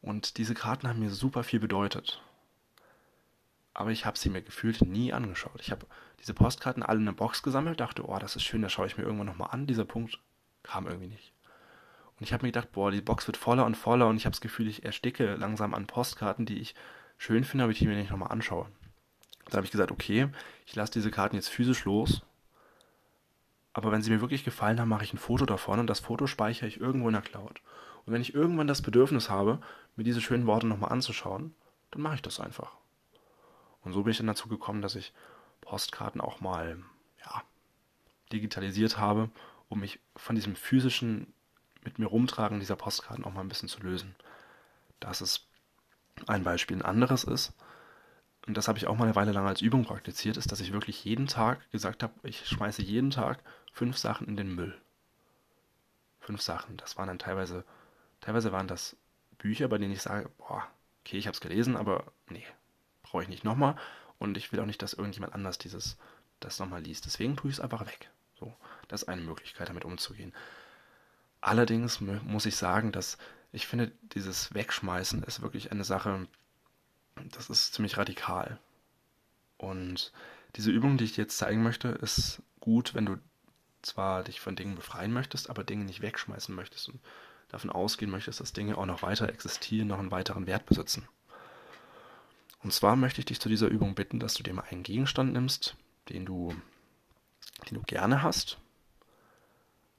Und 0.00 0.38
diese 0.38 0.54
Karten 0.54 0.88
haben 0.88 1.00
mir 1.00 1.10
super 1.10 1.44
viel 1.44 1.60
bedeutet. 1.60 2.22
Aber 3.74 3.90
ich 3.90 4.04
habe 4.04 4.18
sie 4.18 4.28
mir 4.28 4.42
gefühlt 4.42 4.82
nie 4.82 5.12
angeschaut. 5.12 5.60
Ich 5.60 5.70
habe 5.70 5.86
diese 6.20 6.34
Postkarten 6.34 6.82
alle 6.82 6.98
in 7.00 7.08
eine 7.08 7.16
Box 7.16 7.42
gesammelt, 7.42 7.80
dachte, 7.80 8.06
oh, 8.06 8.18
das 8.18 8.36
ist 8.36 8.42
schön, 8.42 8.62
das 8.62 8.72
schaue 8.72 8.86
ich 8.86 8.96
mir 8.96 9.04
irgendwann 9.04 9.26
nochmal 9.26 9.50
an. 9.50 9.66
Dieser 9.66 9.84
Punkt 9.84 10.20
kam 10.62 10.86
irgendwie 10.86 11.08
nicht. 11.08 11.32
Und 12.18 12.26
ich 12.26 12.32
habe 12.32 12.44
mir 12.44 12.52
gedacht, 12.52 12.72
boah, 12.72 12.90
die 12.90 13.00
Box 13.00 13.26
wird 13.26 13.36
voller 13.36 13.64
und 13.64 13.76
voller 13.76 14.08
und 14.08 14.16
ich 14.16 14.26
habe 14.26 14.32
das 14.32 14.40
Gefühl, 14.40 14.68
ich 14.68 14.84
ersticke 14.84 15.34
langsam 15.34 15.74
an 15.74 15.86
Postkarten, 15.86 16.46
die 16.46 16.58
ich 16.58 16.74
schön 17.16 17.44
finde, 17.44 17.64
aber 17.64 17.72
ich 17.72 17.78
die 17.78 17.86
mir 17.86 17.96
nicht 17.96 18.10
nochmal 18.10 18.30
anschaue. 18.30 18.68
Da 19.46 19.56
habe 19.56 19.64
ich 19.64 19.72
gesagt, 19.72 19.90
okay, 19.90 20.28
ich 20.66 20.76
lasse 20.76 20.92
diese 20.92 21.10
Karten 21.10 21.36
jetzt 21.36 21.48
physisch 21.48 21.84
los. 21.84 22.22
Aber 23.72 23.90
wenn 23.90 24.02
sie 24.02 24.10
mir 24.10 24.20
wirklich 24.20 24.44
gefallen 24.44 24.78
haben, 24.80 24.88
mache 24.88 25.04
ich 25.04 25.12
ein 25.12 25.18
Foto 25.18 25.46
davon 25.46 25.78
und 25.80 25.86
das 25.86 26.00
Foto 26.00 26.26
speichere 26.26 26.66
ich 26.66 26.80
irgendwo 26.80 27.08
in 27.08 27.14
der 27.14 27.22
Cloud. 27.22 27.62
Und 28.04 28.12
wenn 28.12 28.20
ich 28.20 28.34
irgendwann 28.34 28.66
das 28.66 28.82
Bedürfnis 28.82 29.30
habe, 29.30 29.60
mir 29.96 30.04
diese 30.04 30.20
schönen 30.20 30.46
Worte 30.46 30.66
nochmal 30.66 30.92
anzuschauen, 30.92 31.54
dann 31.90 32.02
mache 32.02 32.16
ich 32.16 32.22
das 32.22 32.40
einfach. 32.40 32.76
Und 33.82 33.92
so 33.92 34.02
bin 34.02 34.10
ich 34.10 34.18
dann 34.18 34.26
dazu 34.26 34.48
gekommen, 34.48 34.82
dass 34.82 34.94
ich 34.94 35.12
Postkarten 35.60 36.20
auch 36.20 36.40
mal 36.40 36.78
ja, 37.24 37.42
digitalisiert 38.32 38.98
habe, 38.98 39.30
um 39.68 39.80
mich 39.80 40.00
von 40.16 40.34
diesem 40.34 40.56
physischen 40.56 41.32
mit 41.84 41.98
mir 41.98 42.06
rumtragen 42.06 42.60
dieser 42.60 42.76
Postkarten 42.76 43.24
auch 43.24 43.32
mal 43.32 43.40
ein 43.40 43.48
bisschen 43.48 43.68
zu 43.68 43.80
lösen. 43.80 44.14
Das 45.00 45.20
ist 45.20 45.48
ein 46.26 46.44
Beispiel. 46.44 46.76
Ein 46.76 46.82
anderes 46.82 47.24
ist, 47.24 47.52
und 48.46 48.56
das 48.56 48.68
habe 48.68 48.78
ich 48.78 48.86
auch 48.86 48.96
mal 48.96 49.04
eine 49.04 49.16
Weile 49.16 49.32
lang 49.32 49.46
als 49.46 49.62
Übung 49.62 49.84
praktiziert, 49.84 50.36
ist, 50.36 50.50
dass 50.50 50.60
ich 50.60 50.72
wirklich 50.72 51.04
jeden 51.04 51.26
Tag 51.26 51.70
gesagt 51.70 52.02
habe, 52.02 52.14
ich 52.24 52.46
schmeiße 52.46 52.82
jeden 52.82 53.10
Tag 53.10 53.42
fünf 53.72 53.98
Sachen 53.98 54.28
in 54.28 54.36
den 54.36 54.54
Müll. 54.54 54.80
Fünf 56.20 56.40
Sachen. 56.40 56.76
Das 56.76 56.96
waren 56.96 57.08
dann 57.08 57.18
teilweise, 57.18 57.64
teilweise 58.20 58.52
waren 58.52 58.68
das 58.68 58.96
Bücher, 59.38 59.68
bei 59.68 59.78
denen 59.78 59.92
ich 59.92 60.02
sage, 60.02 60.30
boah, 60.38 60.66
okay, 61.00 61.18
ich 61.18 61.26
habe 61.26 61.34
es 61.34 61.40
gelesen, 61.40 61.76
aber 61.76 62.12
nee, 62.28 62.46
brauche 63.02 63.24
ich 63.24 63.28
nicht 63.28 63.44
nochmal. 63.44 63.76
Und 64.18 64.36
ich 64.36 64.52
will 64.52 64.60
auch 64.60 64.66
nicht, 64.66 64.82
dass 64.82 64.92
irgendjemand 64.92 65.34
anders 65.34 65.58
dieses, 65.58 65.96
das 66.38 66.60
nochmal 66.60 66.82
liest. 66.82 67.06
Deswegen 67.06 67.36
tue 67.36 67.50
ich 67.50 67.56
es 67.56 67.60
einfach 67.60 67.86
weg. 67.86 68.10
So, 68.38 68.54
das 68.88 69.02
ist 69.02 69.08
eine 69.08 69.22
Möglichkeit, 69.22 69.68
damit 69.68 69.84
umzugehen. 69.84 70.32
Allerdings 71.40 72.00
muss 72.00 72.46
ich 72.46 72.56
sagen, 72.56 72.92
dass 72.92 73.18
ich 73.50 73.66
finde, 73.66 73.90
dieses 74.14 74.54
Wegschmeißen 74.54 75.24
ist 75.24 75.42
wirklich 75.42 75.72
eine 75.72 75.84
Sache, 75.84 76.28
das 77.16 77.50
ist 77.50 77.74
ziemlich 77.74 77.96
radikal. 77.98 78.58
Und 79.58 80.12
diese 80.56 80.70
Übung, 80.70 80.96
die 80.96 81.04
ich 81.04 81.14
dir 81.14 81.22
jetzt 81.22 81.38
zeigen 81.38 81.62
möchte, 81.62 81.88
ist 81.88 82.42
gut, 82.60 82.94
wenn 82.94 83.06
du 83.06 83.18
zwar 83.82 84.22
dich 84.22 84.40
von 84.40 84.56
Dingen 84.56 84.74
befreien 84.74 85.12
möchtest, 85.12 85.50
aber 85.50 85.64
Dinge 85.64 85.84
nicht 85.84 86.02
wegschmeißen 86.02 86.54
möchtest. 86.54 86.88
Und 86.88 87.00
davon 87.52 87.70
ausgehen 87.70 88.10
möchtest, 88.10 88.40
dass 88.40 88.52
Dinge 88.52 88.78
auch 88.78 88.86
noch 88.86 89.02
weiter 89.02 89.28
existieren, 89.28 89.88
noch 89.88 89.98
einen 89.98 90.10
weiteren 90.10 90.46
Wert 90.46 90.66
besitzen. 90.66 91.06
Und 92.62 92.72
zwar 92.72 92.96
möchte 92.96 93.20
ich 93.20 93.26
dich 93.26 93.40
zu 93.40 93.48
dieser 93.48 93.68
Übung 93.68 93.94
bitten, 93.94 94.20
dass 94.20 94.34
du 94.34 94.42
dir 94.42 94.54
mal 94.54 94.64
einen 94.70 94.82
Gegenstand 94.82 95.32
nimmst, 95.32 95.76
den 96.08 96.24
du, 96.24 96.54
den 97.68 97.74
du 97.74 97.82
gerne 97.82 98.22
hast, 98.22 98.58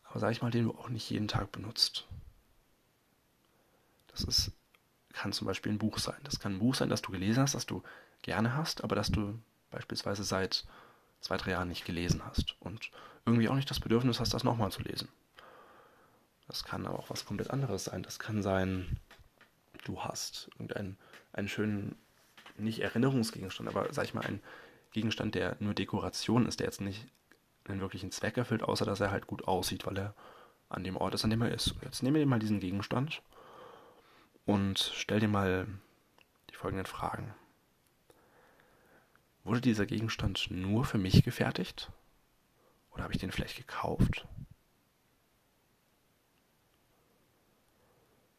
aber 0.06 0.20
sag 0.20 0.32
ich 0.32 0.42
mal, 0.42 0.52
den 0.52 0.66
du 0.66 0.72
auch 0.72 0.90
nicht 0.90 1.10
jeden 1.10 1.28
Tag 1.28 1.52
benutzt. 1.52 2.08
Das 4.08 4.24
ist, 4.24 4.52
kann 5.12 5.34
zum 5.34 5.48
Beispiel 5.48 5.72
ein 5.72 5.80
Buch 5.80 5.98
sein. 5.98 6.20
Das 6.24 6.40
kann 6.40 6.54
ein 6.54 6.60
Buch 6.60 6.76
sein, 6.76 6.90
das 6.90 7.02
du 7.02 7.12
gelesen 7.12 7.42
hast, 7.42 7.56
das 7.56 7.66
du 7.66 7.84
gerne 8.22 8.56
hast, 8.56 8.84
aber 8.84 8.96
das 8.96 9.12
du 9.12 9.40
beispielsweise 9.72 10.24
seit 10.24 10.66
zwei, 11.24 11.38
drei 11.38 11.52
Jahren 11.52 11.70
nicht 11.70 11.86
gelesen 11.86 12.22
hast 12.26 12.56
und 12.60 12.92
irgendwie 13.26 13.50
auch 13.50 13.56
nicht 13.56 13.70
das 13.70 13.80
Bedürfnis 13.80 14.20
hast, 14.20 14.34
das 14.34 14.44
nochmal 14.44 14.72
zu 14.72 14.82
lesen. 14.82 15.08
Das 16.48 16.64
kann 16.64 16.86
aber 16.86 17.00
auch 17.00 17.10
was 17.10 17.26
komplett 17.26 17.50
anderes 17.50 17.86
sein. 17.86 18.04
Das 18.04 18.20
kann 18.20 18.44
sein, 18.44 19.00
du 19.86 20.02
hast 20.02 20.50
irgendeinen 20.54 20.98
einen 21.32 21.48
schönen, 21.48 21.96
nicht 22.58 22.82
Erinnerungsgegenstand, 22.82 23.70
aber 23.70 23.92
sag 23.92 24.06
ich 24.06 24.14
mal, 24.14 24.26
einen 24.26 24.42
Gegenstand, 24.92 25.34
der 25.34 25.56
nur 25.60 25.74
Dekoration 25.74 26.46
ist, 26.46 26.60
der 26.60 26.68
jetzt 26.68 26.82
nicht 26.82 27.08
einen 27.66 27.80
wirklichen 27.80 28.12
Zweck 28.12 28.38
erfüllt, 28.38 28.62
außer 28.62 28.86
dass 28.86 29.00
er 29.00 29.10
halt 29.10 29.26
gut 29.26 29.48
aussieht, 29.48 29.86
weil 29.86 29.98
er 29.98 30.16
an 30.68 30.84
dem 30.84 30.98
Ort 30.98 31.14
ist, 31.14 31.24
an 31.24 31.30
dem 31.30 31.42
er 31.42 31.54
ist. 31.54 31.74
Jetzt 31.82 32.04
nehmen 32.04 32.18
wir 32.18 32.26
mal 32.26 32.40
diesen 32.40 32.60
Gegenstand 32.60 33.22
und 34.46 34.92
stell 34.94 35.22
dir 35.22 35.30
mal 35.30 35.68
die 36.50 36.56
folgenden 36.56 36.86
Fragen. 36.86 37.34
Wurde 39.44 39.62
dieser 39.62 39.86
Gegenstand 39.86 40.48
nur 40.50 40.86
für 40.86 40.98
mich 40.98 41.24
gefertigt? 41.24 41.92
Oder 42.92 43.04
habe 43.04 43.14
ich 43.14 43.20
den 43.20 43.32
vielleicht 43.32 43.58
gekauft? 43.58 44.26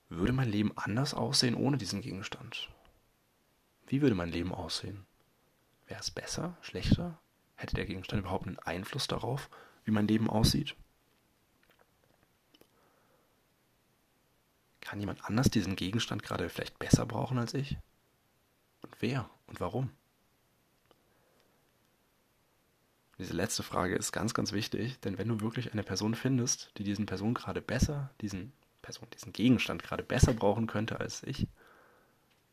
Würde 0.09 0.33
mein 0.33 0.49
Leben 0.49 0.77
anders 0.77 1.13
aussehen 1.13 1.55
ohne 1.55 1.77
diesen 1.77 2.01
Gegenstand? 2.01 2.71
Wie 3.87 4.01
würde 4.01 4.15
mein 4.15 4.31
Leben 4.31 4.55
aussehen? 4.55 5.05
Wäre 5.87 6.01
es 6.01 6.11
besser, 6.11 6.57
schlechter? 6.63 7.19
Hätte 7.57 7.77
der 7.77 7.85
Gegenstand 7.85 8.23
überhaupt 8.23 8.47
einen 8.47 8.59
Einfluss 8.59 9.07
darauf, 9.07 9.51
wie 9.85 9.91
mein 9.91 10.09
Leben 10.09 10.31
aussieht? 10.31 10.75
Kann 14.81 15.01
jemand 15.01 15.25
anders 15.25 15.51
diesen 15.51 15.77
Gegenstand 15.77 16.23
gerade 16.23 16.49
vielleicht 16.49 16.79
besser 16.79 17.07
brauchen 17.07 17.39
als 17.39 17.55
ich? 17.55 17.77
Und 18.83 18.95
wer 19.01 19.29
und 19.47 19.61
warum? 19.61 19.91
Diese 23.19 23.33
letzte 23.33 23.63
Frage 23.63 23.95
ist 23.95 24.13
ganz, 24.13 24.35
ganz 24.35 24.53
wichtig, 24.53 24.99
denn 25.01 25.19
wenn 25.19 25.29
du 25.29 25.41
wirklich 25.41 25.73
eine 25.73 25.85
Person 25.85 26.15
findest, 26.15 26.73
die 26.79 26.85
diesen 26.85 27.07
Person 27.07 27.35
gerade 27.35 27.61
besser, 27.61 28.11
diesen 28.21 28.53
Person, 28.83 29.09
diesen 29.15 29.33
Gegenstand 29.33 29.83
gerade 29.83 30.03
besser 30.03 30.33
brauchen 30.35 30.67
könnte 30.67 31.01
als 31.01 31.23
ich, 31.23 31.47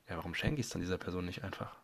ja, 0.07 0.17
warum 0.17 0.35
schenke 0.35 0.59
ich 0.59 0.67
es 0.67 0.71
dann 0.71 0.81
dieser 0.81 0.97
Person 0.97 1.25
nicht 1.25 1.43
einfach? 1.43 1.75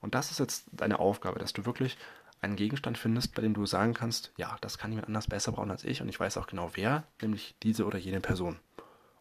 Und 0.00 0.14
das 0.14 0.30
ist 0.30 0.38
jetzt 0.38 0.64
deine 0.72 0.98
Aufgabe, 0.98 1.38
dass 1.38 1.52
du 1.52 1.66
wirklich 1.66 1.98
einen 2.40 2.56
Gegenstand 2.56 2.96
findest, 2.96 3.34
bei 3.34 3.42
dem 3.42 3.52
du 3.52 3.66
sagen 3.66 3.92
kannst, 3.92 4.32
ja, 4.38 4.56
das 4.62 4.78
kann 4.78 4.90
jemand 4.90 5.08
anders 5.08 5.26
besser 5.26 5.52
brauchen 5.52 5.70
als 5.70 5.84
ich 5.84 6.00
und 6.00 6.08
ich 6.08 6.18
weiß 6.18 6.38
auch 6.38 6.46
genau 6.46 6.70
wer, 6.74 7.04
nämlich 7.20 7.54
diese 7.62 7.84
oder 7.84 7.98
jene 7.98 8.20
Person. 8.20 8.58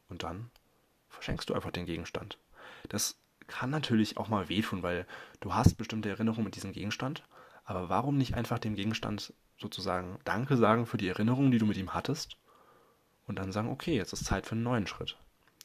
Und 0.08 0.24
dann 0.24 0.50
verschenkst 1.10 1.50
du 1.50 1.54
einfach 1.54 1.72
den 1.72 1.86
Gegenstand. 1.86 2.38
Das 2.88 3.18
kann 3.48 3.70
natürlich 3.70 4.18
auch 4.18 4.30
mal 4.30 4.48
wehtun, 4.48 4.84
weil 4.84 5.06
du 5.42 5.54
hast 5.54 5.76
bestimmte 5.76 6.10
Erinnerungen 6.10 6.46
mit 6.46 6.56
diesem 6.56 6.72
Gegenstand, 6.72 7.24
aber 7.70 7.88
warum 7.88 8.18
nicht 8.18 8.34
einfach 8.34 8.58
dem 8.58 8.74
Gegenstand 8.74 9.32
sozusagen 9.60 10.18
Danke 10.24 10.58
sagen 10.58 10.88
für 10.88 10.98
die 10.98 11.08
Erinnerungen, 11.08 11.52
die 11.52 11.60
du 11.60 11.68
mit 11.68 11.78
ihm 11.78 11.94
hattest 11.94 12.36
und 13.28 13.38
dann 13.38 13.52
sagen, 13.52 13.70
okay, 13.70 13.96
jetzt 13.96 14.12
ist 14.12 14.26
Zeit 14.26 14.48
für 14.48 14.54
einen 14.54 14.64
neuen 14.64 14.88
Schritt. 14.88 15.18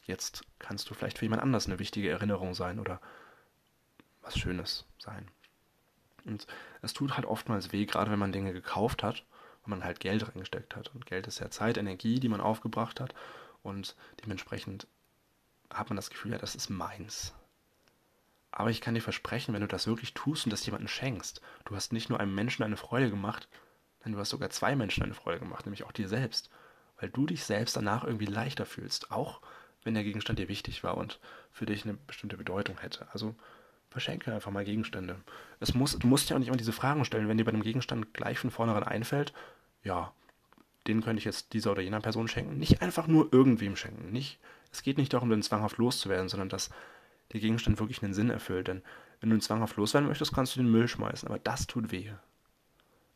Jetzt 0.04 0.44
kannst 0.58 0.90
du 0.90 0.92
vielleicht 0.92 1.16
für 1.16 1.24
jemand 1.24 1.40
anders 1.40 1.64
eine 1.64 1.78
wichtige 1.78 2.10
Erinnerung 2.10 2.52
sein 2.52 2.78
oder 2.78 3.00
was 4.20 4.38
Schönes 4.38 4.84
sein. 4.98 5.30
Und 6.26 6.46
es 6.82 6.92
tut 6.92 7.16
halt 7.16 7.24
oftmals 7.24 7.72
weh, 7.72 7.86
gerade 7.86 8.10
wenn 8.10 8.18
man 8.18 8.32
Dinge 8.32 8.52
gekauft 8.52 9.02
hat 9.02 9.24
und 9.62 9.70
man 9.70 9.82
halt 9.82 9.98
Geld 9.98 10.28
reingesteckt 10.28 10.76
hat. 10.76 10.94
Und 10.94 11.06
Geld 11.06 11.26
ist 11.26 11.38
ja 11.38 11.50
Zeit, 11.50 11.78
Energie, 11.78 12.20
die 12.20 12.28
man 12.28 12.42
aufgebracht 12.42 13.00
hat. 13.00 13.14
Und 13.62 13.96
dementsprechend 14.22 14.86
hat 15.72 15.88
man 15.88 15.96
das 15.96 16.10
Gefühl, 16.10 16.32
ja, 16.32 16.38
das 16.38 16.54
ist 16.54 16.68
meins. 16.68 17.32
Aber 18.56 18.70
ich 18.70 18.80
kann 18.80 18.94
dir 18.94 19.00
versprechen, 19.00 19.52
wenn 19.52 19.62
du 19.62 19.68
das 19.68 19.86
wirklich 19.86 20.14
tust 20.14 20.46
und 20.46 20.50
das 20.50 20.64
jemandem 20.64 20.88
schenkst, 20.88 21.40
du 21.64 21.74
hast 21.74 21.92
nicht 21.92 22.08
nur 22.08 22.20
einem 22.20 22.34
Menschen 22.34 22.62
eine 22.62 22.76
Freude 22.76 23.10
gemacht, 23.10 23.48
sondern 23.98 24.14
du 24.14 24.20
hast 24.20 24.30
sogar 24.30 24.50
zwei 24.50 24.76
Menschen 24.76 25.02
eine 25.02 25.14
Freude 25.14 25.40
gemacht, 25.40 25.66
nämlich 25.66 25.84
auch 25.84 25.92
dir 25.92 26.08
selbst 26.08 26.50
weil 27.00 27.10
du 27.10 27.26
dich 27.26 27.44
selbst 27.44 27.76
danach 27.76 28.04
irgendwie 28.04 28.26
leichter 28.26 28.66
fühlst, 28.66 29.10
auch 29.10 29.40
wenn 29.82 29.94
der 29.94 30.04
Gegenstand 30.04 30.38
dir 30.38 30.48
wichtig 30.48 30.84
war 30.84 30.96
und 30.96 31.20
für 31.52 31.66
dich 31.66 31.84
eine 31.84 31.94
bestimmte 31.94 32.36
Bedeutung 32.36 32.78
hätte. 32.78 33.06
Also 33.12 33.34
verschenke 33.90 34.32
einfach 34.32 34.50
mal 34.50 34.64
Gegenstände. 34.64 35.16
Es 35.60 35.74
muss, 35.74 35.98
du 35.98 36.06
musst 36.06 36.30
ja 36.30 36.36
auch 36.36 36.40
nicht 36.40 36.48
immer 36.48 36.56
diese 36.56 36.72
Fragen 36.72 37.04
stellen, 37.04 37.28
wenn 37.28 37.36
dir 37.36 37.44
bei 37.44 37.52
einem 37.52 37.62
Gegenstand 37.62 38.14
gleich 38.14 38.38
von 38.38 38.50
vornherein 38.50 38.84
einfällt, 38.84 39.32
ja, 39.82 40.12
den 40.86 41.02
könnte 41.02 41.18
ich 41.18 41.24
jetzt 41.24 41.52
dieser 41.52 41.72
oder 41.72 41.82
jener 41.82 42.00
Person 42.00 42.28
schenken. 42.28 42.58
Nicht 42.58 42.82
einfach 42.82 43.06
nur 43.06 43.32
irgendwem 43.32 43.76
schenken. 43.76 44.10
Nicht, 44.10 44.38
es 44.72 44.82
geht 44.82 44.98
nicht 44.98 45.12
darum, 45.12 45.30
den 45.30 45.42
zwanghaft 45.42 45.78
loszuwerden, 45.78 46.28
sondern 46.28 46.48
dass 46.48 46.70
der 47.34 47.40
Gegenstand 47.40 47.80
wirklich 47.80 48.02
einen 48.02 48.14
Sinn 48.14 48.30
erfüllt. 48.30 48.68
Denn 48.68 48.82
wenn 49.20 49.28
du 49.28 49.36
ihn 49.36 49.42
zwanghaft 49.42 49.76
loswerden 49.76 50.08
möchtest, 50.08 50.32
kannst 50.32 50.54
du 50.54 50.60
den 50.60 50.70
Müll 50.70 50.88
schmeißen. 50.88 51.28
Aber 51.28 51.38
das 51.38 51.66
tut 51.66 51.92
weh. 51.92 52.10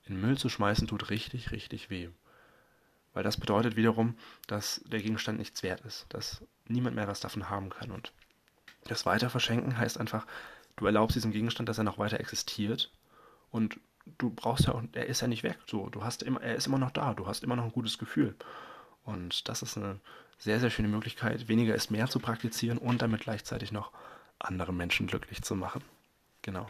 In 0.05 0.21
Müll 0.21 0.37
zu 0.37 0.49
schmeißen 0.49 0.89
tut 0.89 1.09
richtig, 1.11 1.53
richtig 1.53 1.89
weh. 1.89 2.09
Weil 3.15 3.23
das 3.23 3.39
bedeutet 3.39 3.77
wiederum, 3.77 4.17
dass 4.47 4.83
der 4.87 5.01
Gegenstand 5.01 5.39
nichts 5.39 5.63
wert 5.63 5.81
ist, 5.83 6.07
dass 6.11 6.45
niemand 6.67 6.97
mehr 6.97 7.09
was 7.09 7.21
davon 7.21 7.49
haben 7.49 7.71
kann. 7.71 7.91
Und 7.91 8.13
das 8.85 9.07
Weiterverschenken 9.07 9.79
heißt 9.79 9.99
einfach, 9.99 10.27
du 10.77 10.87
erlaubst 10.87 11.17
diesem 11.17 11.33
Gegenstand, 11.33 11.69
dass 11.69 11.79
er 11.79 11.85
noch 11.85 11.99
weiter 11.99 12.21
existiert 12.21 12.93
und 13.51 13.79
du 14.19 14.31
brauchst 14.31 14.67
ja 14.67 14.75
auch, 14.75 14.83
er 14.93 15.07
ist 15.07 15.21
ja 15.21 15.29
nicht 15.29 15.43
weg. 15.43 15.59
So, 15.67 15.89
du 15.89 16.03
hast 16.03 16.23
immer, 16.23 16.43
er 16.43 16.57
ist 16.57 16.67
immer 16.67 16.79
noch 16.79 16.91
da, 16.91 17.15
du 17.15 17.27
hast 17.27 17.45
immer 17.45 17.57
noch 17.57 17.65
ein 17.65 17.73
gutes 17.73 17.99
Gefühl. 17.99 18.35
Und 19.05 19.49
das 19.49 19.63
ist 19.63 19.77
eine 19.77 20.01
sehr, 20.39 20.61
sehr 20.61 20.71
schöne 20.71 20.89
Möglichkeit, 20.89 21.49
weniger 21.49 21.75
ist 21.75 21.91
mehr 21.91 22.09
zu 22.09 22.21
praktizieren 22.21 22.79
und 22.79 23.03
damit 23.03 23.23
gleichzeitig 23.23 23.73
noch 23.73 23.93
andere 24.39 24.73
Menschen 24.73 25.07
glücklich 25.07 25.43
zu 25.43 25.55
machen. 25.57 25.83
Genau. 26.43 26.69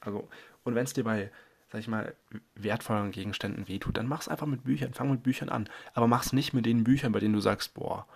Also, 0.00 0.28
und 0.64 0.74
wenn 0.74 0.84
es 0.84 0.92
dir 0.92 1.04
bei 1.04 1.30
sag 1.70 1.80
ich 1.80 1.88
mal, 1.88 2.14
wertvollen 2.54 3.10
Gegenständen 3.10 3.68
wehtut, 3.68 3.96
dann 3.96 4.06
mach's 4.06 4.28
einfach 4.28 4.46
mit 4.46 4.64
Büchern, 4.64 4.94
fang 4.94 5.10
mit 5.10 5.22
Büchern 5.22 5.48
an. 5.48 5.68
Aber 5.94 6.06
mach's 6.06 6.32
nicht 6.32 6.54
mit 6.54 6.66
den 6.66 6.84
Büchern, 6.84 7.12
bei 7.12 7.20
denen 7.20 7.34
du 7.34 7.40
sagst, 7.40 7.74
boah, 7.74 8.06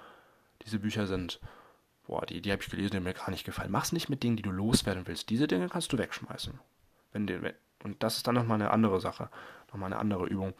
diese 0.63 0.79
Bücher 0.79 1.07
sind, 1.07 1.39
boah, 2.07 2.25
die, 2.25 2.41
die 2.41 2.51
habe 2.51 2.63
ich 2.63 2.71
gelesen, 2.71 2.93
die 2.93 3.01
mir 3.01 3.13
gar 3.13 3.31
nicht 3.31 3.45
gefallen. 3.45 3.71
Mach's 3.71 3.93
nicht 3.93 4.09
mit 4.09 4.23
Dingen, 4.23 4.37
die 4.37 4.43
du 4.43 4.51
loswerden 4.51 5.07
willst. 5.07 5.29
Diese 5.29 5.47
Dinge 5.47 5.69
kannst 5.69 5.93
du 5.93 5.99
wegschmeißen. 5.99 6.59
Wenn 7.13 7.27
dir, 7.27 7.55
und 7.85 8.03
das 8.03 8.17
ist 8.17 8.27
dann 8.27 8.35
nochmal 8.35 8.61
eine 8.61 8.71
andere 8.71 9.01
Sache, 9.01 9.29
nochmal 9.71 9.93
eine 9.93 10.01
andere 10.01 10.27
Übung. 10.27 10.55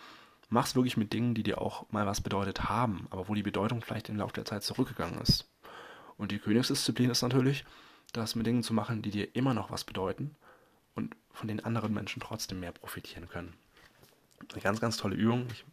Mach's 0.53 0.75
wirklich 0.77 0.99
mit 0.99 1.15
Dingen, 1.15 1.35
die 1.35 1.43
dir 1.43 1.63
auch 1.63 1.91
mal 1.91 2.05
was 2.07 2.21
bedeutet 2.21 2.69
haben, 2.69 3.07
aber 3.09 3.27
wo 3.27 3.35
die 3.35 3.43
Bedeutung 3.43 3.81
vielleicht 3.81 4.11
im 4.11 4.19
Laufe 4.19 4.35
der 4.35 4.45
Zeit 4.45 4.63
zurückgegangen 4.63 5.19
ist. 5.23 5.49
Und 6.19 6.31
die 6.31 6.39
Königsdisziplin 6.39 7.09
ist 7.09 7.23
natürlich, 7.23 7.65
das 8.13 8.35
mit 8.35 8.47
Dingen 8.47 8.63
zu 8.63 8.75
machen, 8.75 9.01
die 9.01 9.11
dir 9.11 9.35
immer 9.35 9.55
noch 9.55 9.71
was 9.71 9.85
bedeuten 9.85 10.37
und 10.95 11.17
von 11.33 11.49
den 11.49 11.65
anderen 11.65 11.95
Menschen 11.95 12.21
trotzdem 12.21 12.61
mehr 12.61 12.73
profitieren 12.73 13.31
können. 13.31 13.55
Eine 14.53 14.61
ganz, 14.61 14.79
ganz 14.79 14.99
tolle 14.99 15.17
Übung. 15.17 15.47
Ich 15.51 15.65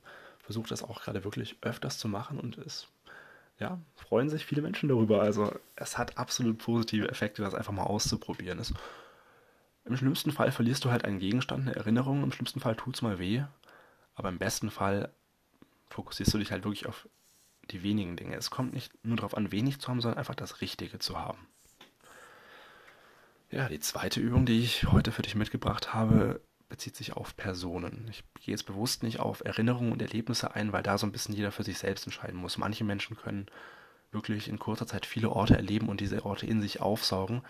versuche 0.44 0.70
das 0.70 0.82
auch 0.82 1.02
gerade 1.02 1.26
wirklich 1.26 1.58
öfters 1.60 1.98
zu 1.98 2.08
machen 2.08 2.40
und 2.40 2.58
es 2.58 2.88
ja, 3.60 3.78
freuen 3.96 4.30
sich 4.30 4.46
viele 4.46 4.62
Menschen 4.62 4.88
darüber. 4.88 5.22
Also 5.22 5.54
es 5.76 5.98
hat 5.98 6.18
absolut 6.18 6.58
positive 6.58 7.10
Effekte, 7.10 7.42
das 7.42 7.54
einfach 7.54 7.74
mal 7.74 7.84
auszuprobieren. 7.84 8.60
Es, 8.60 8.74
Im 9.84 9.98
schlimmsten 9.98 10.32
Fall 10.32 10.54
verlierst 10.54 10.86
du 10.86 10.92
halt 10.92 11.04
einen 11.04 11.20
Gegenstand, 11.20 11.68
eine 11.68 11.76
Erinnerung. 11.76 12.24
Im 12.24 12.32
schlimmsten 12.32 12.62
Fall 12.62 12.78
tut 12.78 12.96
es 12.96 13.02
mal 13.02 13.20
weh. 13.20 13.44
Aber 14.20 14.28
im 14.28 14.38
besten 14.38 14.70
Fall 14.70 15.14
fokussierst 15.90 16.34
du 16.34 16.40
dich 16.40 16.52
halt 16.52 16.66
wirklich 16.66 16.88
auf 16.88 17.08
die 17.72 17.84
wenigen 17.84 18.18
Dinge. 18.18 18.36
Es 18.36 18.52
kommt 18.52 18.74
nicht 18.74 18.92
nur 19.02 19.16
darauf 19.16 19.38
an, 19.38 19.54
wenig 19.54 19.80
zu 19.80 19.88
haben, 19.88 20.02
sondern 20.02 20.18
einfach 20.18 20.36
das 20.36 20.60
Richtige 20.60 21.00
zu 21.00 21.18
haben. 21.18 21.48
Ja, 23.50 23.70
die 23.70 23.80
zweite 23.80 24.20
Übung, 24.20 24.46
die 24.46 24.60
ich 24.60 24.92
heute 24.92 25.14
für 25.14 25.22
dich 25.22 25.36
mitgebracht 25.36 25.94
habe, 25.94 26.42
bezieht 26.68 26.98
sich 26.98 27.14
auf 27.14 27.38
Personen. 27.38 28.08
Ich 28.10 28.26
gehe 28.42 28.52
jetzt 28.52 28.66
bewusst 28.66 29.04
nicht 29.04 29.22
auf 29.22 29.42
Erinnerungen 29.46 29.94
und 29.94 30.02
Erlebnisse 30.02 30.54
ein, 30.54 30.74
weil 30.74 30.84
da 30.84 30.98
so 30.98 31.08
ein 31.08 31.14
bisschen 31.14 31.34
jeder 31.34 31.54
für 31.54 31.64
sich 31.64 31.78
selbst 31.78 32.06
entscheiden 32.06 32.38
muss. 32.38 32.58
Manche 32.58 32.84
Menschen 32.84 33.16
können 33.16 33.46
wirklich 34.12 34.50
in 34.50 34.60
kurzer 34.60 34.86
Zeit 34.86 35.06
viele 35.06 35.30
Orte 35.30 35.56
erleben 35.56 35.88
und 35.88 36.02
diese 36.02 36.26
Orte 36.26 36.46
in 36.46 36.62
sich 36.62 36.82
aufsaugen. 36.82 37.42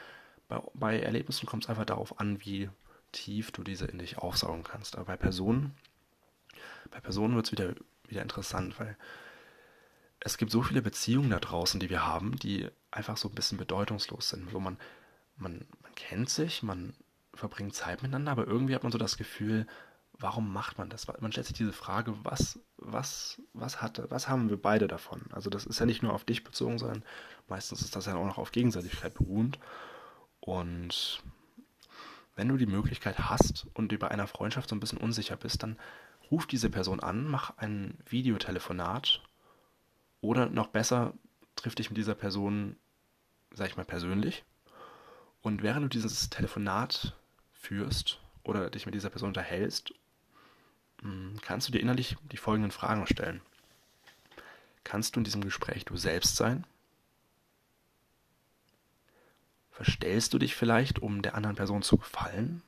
Bei, 0.48 0.62
bei 0.76 1.00
Erlebnissen 1.00 1.48
kommt 1.48 1.64
es 1.64 1.70
einfach 1.70 1.86
darauf 1.86 2.20
an, 2.20 2.46
wie 2.46 2.70
tief 3.12 3.50
du 3.50 3.64
diese 3.64 3.86
in 3.86 3.98
dich 3.98 4.20
aufsaugen 4.20 4.64
kannst. 4.64 4.96
Aber 4.96 5.06
bei 5.06 5.18
Personen, 5.18 5.76
bei 6.92 7.00
Personen 7.00 7.36
wird 7.36 7.48
es 7.48 7.52
wieder, 7.52 7.76
wieder 8.08 8.22
interessant, 8.22 8.80
weil 8.80 8.98
es 10.20 10.38
gibt 10.38 10.52
so 10.52 10.62
viele 10.62 10.82
Beziehungen 10.82 11.30
da 11.30 11.40
draußen, 11.40 11.80
die 11.80 11.90
wir 11.90 12.06
haben, 12.06 12.38
die 12.38 12.68
einfach 12.92 13.18
so 13.18 13.30
ein 13.30 13.36
bisschen 13.36 13.58
bedeutungslos 13.58 14.30
sind, 14.30 14.54
wo 14.54 14.60
man 14.60 14.78
man, 15.40 15.66
man 15.82 15.96
kennt 15.96 16.30
sich, 16.30 16.64
man 16.64 16.94
verbringt 17.34 17.74
Zeit 17.74 18.02
miteinander, 18.04 18.32
aber 18.32 18.48
irgendwie 18.48 18.76
hat 18.76 18.84
man 18.84 18.92
so 18.92 18.98
das 18.98 19.18
Gefühl, 19.18 19.66
warum 20.18 20.52
macht 20.52 20.78
man 20.78 20.90
das? 20.90 21.08
Man 21.08 21.32
stellt 21.32 21.48
sich 21.48 21.56
diese 21.56 21.72
Frage, 21.72 22.14
was, 22.24 22.60
was, 22.78 23.42
was, 23.54 23.82
hat, 23.82 24.02
was 24.12 24.28
haben 24.28 24.50
wir 24.50 24.62
beide 24.62 24.88
davon? 24.88 25.22
Also 25.32 25.50
das 25.50 25.66
ist 25.66 25.80
ja 25.80 25.86
nicht 25.86 26.04
nur 26.04 26.14
auf 26.14 26.26
dich 26.26 26.44
bezogen, 26.44 26.78
sondern 26.78 27.04
meistens 27.48 27.82
ist 27.82 27.96
das 27.96 28.06
ja 28.06 28.16
auch 28.16 28.26
noch 28.26 28.38
auf 28.38 28.52
Gegenseitigkeit 28.52 29.14
beruhend. 29.14 29.60
Und 30.42 31.24
wenn 32.36 32.50
du 32.50 32.58
die 32.58 32.66
Möglichkeit 32.66 33.18
hast 33.20 33.68
und 33.74 33.92
über 33.94 34.12
einer 34.12 34.28
Freundschaft 34.28 34.70
so 34.70 34.76
ein 34.76 34.82
bisschen 34.82 35.00
unsicher 35.00 35.38
bist, 35.38 35.64
dann 35.64 35.78
ruf 36.32 36.46
diese 36.46 36.70
Person 36.70 37.00
an, 37.00 37.28
mach 37.28 37.58
ein 37.58 37.98
Videotelefonat 38.08 39.22
oder 40.22 40.50
noch 40.50 40.68
besser, 40.68 41.14
triff 41.56 41.76
dich 41.76 41.90
mit 41.90 41.98
dieser 41.98 42.16
Person, 42.16 42.76
sag 43.54 43.68
ich 43.68 43.78
mal, 43.78 43.86
persönlich. 43.86 44.44
Und 45.42 45.64
während 45.64 45.86
du 45.86 45.90
dieses 45.90 46.30
Telefonat 46.30 47.16
führst 47.54 48.20
oder 48.44 48.70
dich 48.70 48.86
mit 48.86 48.96
dieser 48.96 49.10
Person 49.10 49.30
unterhältst, 49.30 49.94
hm, 51.02 51.38
kannst 51.42 51.68
du 51.68 51.72
dir 51.72 51.80
innerlich 51.80 52.18
die 52.32 52.38
folgenden 52.38 52.72
Fragen 52.72 53.08
stellen. 53.08 53.42
Kannst 54.84 55.16
du 55.16 55.20
in 55.20 55.24
diesem 55.24 55.44
Gespräch 55.44 55.86
du 55.86 55.98
selbst 55.98 56.36
sein? 56.36 56.66
Verstellst 59.72 60.34
du 60.34 60.40
dich 60.40 60.56
vielleicht, 60.56 61.00
um 61.00 61.22
der 61.22 61.36
anderen 61.36 61.56
Person 61.56 61.84
zu 61.84 61.98
gefallen? 61.98 62.62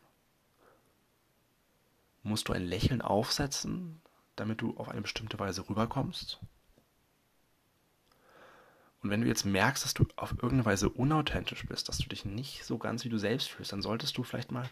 Musst 2.31 2.47
du 2.47 2.53
ein 2.53 2.63
Lächeln 2.63 3.01
aufsetzen, 3.01 3.99
damit 4.37 4.61
du 4.61 4.77
auf 4.77 4.87
eine 4.87 5.01
bestimmte 5.01 5.37
Weise 5.37 5.67
rüberkommst? 5.67 6.39
Und 9.03 9.09
wenn 9.09 9.19
du 9.19 9.27
jetzt 9.27 9.43
merkst, 9.43 9.83
dass 9.83 9.93
du 9.93 10.05
auf 10.15 10.31
irgendeine 10.31 10.63
Weise 10.63 10.87
unauthentisch 10.87 11.65
bist, 11.65 11.89
dass 11.89 11.97
du 11.97 12.07
dich 12.07 12.23
nicht 12.23 12.63
so 12.63 12.77
ganz 12.77 13.03
wie 13.03 13.09
du 13.09 13.17
selbst 13.17 13.49
fühlst, 13.49 13.73
dann 13.73 13.81
solltest 13.81 14.17
du 14.17 14.23
vielleicht 14.23 14.53
mal 14.53 14.69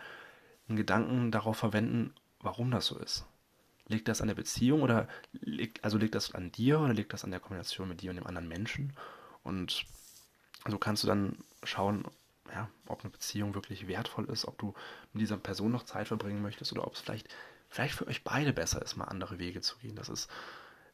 einen 0.69 0.77
Gedanken 0.77 1.31
darauf 1.31 1.57
verwenden, 1.57 2.13
warum 2.39 2.71
das 2.71 2.85
so 2.85 2.97
ist. 2.97 3.25
Liegt 3.87 4.07
das 4.07 4.21
an 4.21 4.29
der 4.29 4.35
Beziehung 4.35 4.81
oder 4.81 5.09
liegt, 5.33 5.83
also 5.83 5.97
liegt 5.97 6.15
das 6.15 6.33
an 6.33 6.53
dir 6.53 6.79
oder 6.79 6.93
liegt 6.93 7.11
das 7.11 7.25
an 7.25 7.31
der 7.31 7.41
Kombination 7.41 7.89
mit 7.89 8.01
dir 8.01 8.11
und 8.11 8.15
dem 8.15 8.27
anderen 8.27 8.47
Menschen? 8.47 8.93
Und 9.43 9.85
so 10.65 10.77
kannst 10.77 11.03
du 11.03 11.07
dann 11.07 11.39
schauen, 11.65 12.05
ja, 12.53 12.69
ob 12.87 13.01
eine 13.01 13.09
Beziehung 13.09 13.53
wirklich 13.53 13.87
wertvoll 13.87 14.25
ist, 14.25 14.45
ob 14.45 14.57
du 14.57 14.73
mit 15.13 15.21
dieser 15.21 15.37
Person 15.37 15.71
noch 15.71 15.83
Zeit 15.83 16.07
verbringen 16.07 16.41
möchtest 16.41 16.71
oder 16.71 16.85
ob 16.85 16.93
es 16.93 17.01
vielleicht, 17.01 17.29
vielleicht 17.69 17.95
für 17.95 18.07
euch 18.07 18.23
beide 18.23 18.53
besser 18.53 18.81
ist, 18.81 18.97
mal 18.97 19.05
andere 19.05 19.39
Wege 19.39 19.61
zu 19.61 19.77
gehen. 19.77 19.95
Das 19.95 20.09
ist 20.09 20.29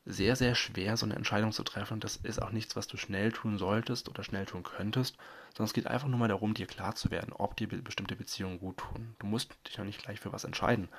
sehr, 0.05 0.35
sehr 0.35 0.53
schwer, 0.53 0.97
so 0.97 1.05
eine 1.05 1.15
Entscheidung 1.15 1.51
zu 1.51 1.63
treffen. 1.63 1.95
Und 1.95 2.03
das 2.03 2.17
ist 2.17 2.41
auch 2.41 2.51
nichts, 2.51 2.75
was 2.75 2.87
du 2.87 2.97
schnell 2.97 3.31
tun 3.31 3.57
solltest 3.57 4.07
oder 4.07 4.23
schnell 4.23 4.45
tun 4.45 4.63
könntest, 4.63 5.17
sondern 5.49 5.65
es 5.65 5.73
geht 5.73 5.87
einfach 5.87 6.07
nur 6.07 6.19
mal 6.19 6.27
darum, 6.27 6.53
dir 6.53 6.67
klar 6.67 6.95
zu 6.95 7.09
werden, 7.09 7.33
ob 7.33 7.57
dir 7.57 7.67
bestimmte 7.67 8.15
Beziehungen 8.15 8.59
gut 8.59 8.77
tun. 8.77 9.15
Du 9.19 9.25
musst 9.25 9.55
dich 9.67 9.77
noch 9.77 9.85
nicht 9.85 10.03
gleich 10.03 10.19
für 10.19 10.31
was 10.31 10.43
entscheiden. 10.43 10.89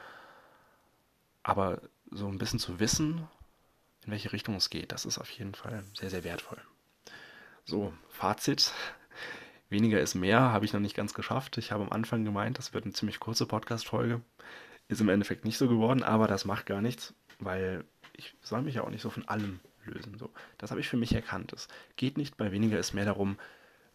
Aber 1.42 1.80
so 2.11 2.26
ein 2.26 2.38
bisschen 2.38 2.59
zu 2.59 2.80
wissen, 2.80 3.28
in 4.04 4.11
welche 4.12 4.33
Richtung 4.33 4.56
es 4.56 4.71
geht, 4.71 4.90
das 4.92 5.04
ist 5.04 5.18
auf 5.18 5.30
jeden 5.30 5.54
Fall 5.54 5.85
sehr, 5.95 6.11
sehr 6.11 6.25
wertvoll. 6.25 6.61
So, 7.64 7.92
Fazit. 8.09 8.73
Weniger 9.68 10.00
ist 10.00 10.14
mehr, 10.14 10.40
habe 10.40 10.64
ich 10.64 10.73
noch 10.73 10.80
nicht 10.80 10.95
ganz 10.95 11.12
geschafft. 11.14 11.59
Ich 11.59 11.73
habe 11.73 11.83
am 11.85 11.92
Anfang 11.92 12.25
gemeint, 12.25 12.59
das 12.59 12.73
wird 12.73 12.85
eine 12.85 12.92
ziemlich 12.92 13.18
kurze 13.18 13.47
Podcast-Folge. 13.47 14.21
Ist 14.88 15.00
im 15.00 15.09
Endeffekt 15.09 15.45
nicht 15.45 15.59
so 15.59 15.69
geworden, 15.69 16.02
aber 16.02 16.28
das 16.28 16.45
macht 16.45 16.66
gar 16.66 16.81
nichts, 16.81 17.14
weil 17.38 17.85
ich 18.12 18.35
soll 18.43 18.62
mich 18.62 18.76
ja 18.76 18.83
auch 18.83 18.90
nicht 18.90 19.02
so 19.02 19.11
von 19.11 19.26
allem 19.28 19.61
lösen. 19.85 20.19
So, 20.19 20.31
das 20.59 20.71
habe 20.71 20.81
ich 20.81 20.88
für 20.88 20.97
mich 20.97 21.14
erkannt. 21.14 21.52
Es 21.52 21.69
geht 21.97 22.19
nicht 22.19 22.37
bei 22.37 22.52
weniger 22.52 22.78
ist 22.78 22.95
mehr 22.95 23.05
darum, 23.05 23.38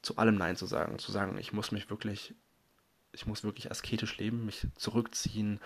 zu 0.01 0.17
allem 0.17 0.35
Nein 0.35 0.55
zu 0.55 0.65
sagen. 0.65 0.99
Zu 0.99 1.11
sagen, 1.11 1.37
ich 1.37 1.53
muss 1.53 1.71
mich 1.71 1.89
wirklich, 1.89 2.33
ich 3.11 3.25
muss 3.25 3.43
wirklich 3.43 3.71
asketisch 3.71 4.17
leben, 4.17 4.45
mich 4.45 4.67
zurückziehen, 4.75 5.59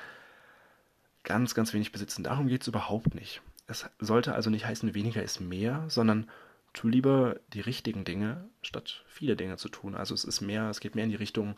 ganz, 1.23 1.55
ganz 1.55 1.73
wenig 1.73 1.91
besitzen. 1.91 2.23
Darum 2.23 2.47
geht 2.47 2.61
es 2.61 2.67
überhaupt 2.67 3.15
nicht. 3.15 3.41
Es 3.67 3.89
sollte 3.99 4.33
also 4.33 4.49
nicht 4.49 4.65
heißen, 4.65 4.93
weniger 4.93 5.23
ist 5.23 5.39
mehr, 5.39 5.85
sondern 5.89 6.29
tu 6.73 6.87
lieber 6.87 7.39
die 7.53 7.61
richtigen 7.61 8.05
Dinge, 8.05 8.47
statt 8.61 9.03
viele 9.07 9.35
Dinge 9.35 9.57
zu 9.57 9.69
tun. 9.69 9.95
Also 9.95 10.13
es 10.13 10.23
ist 10.23 10.41
mehr, 10.41 10.69
es 10.69 10.79
geht 10.79 10.95
mehr 10.95 11.05
in 11.05 11.09
die 11.09 11.15
Richtung 11.15 11.57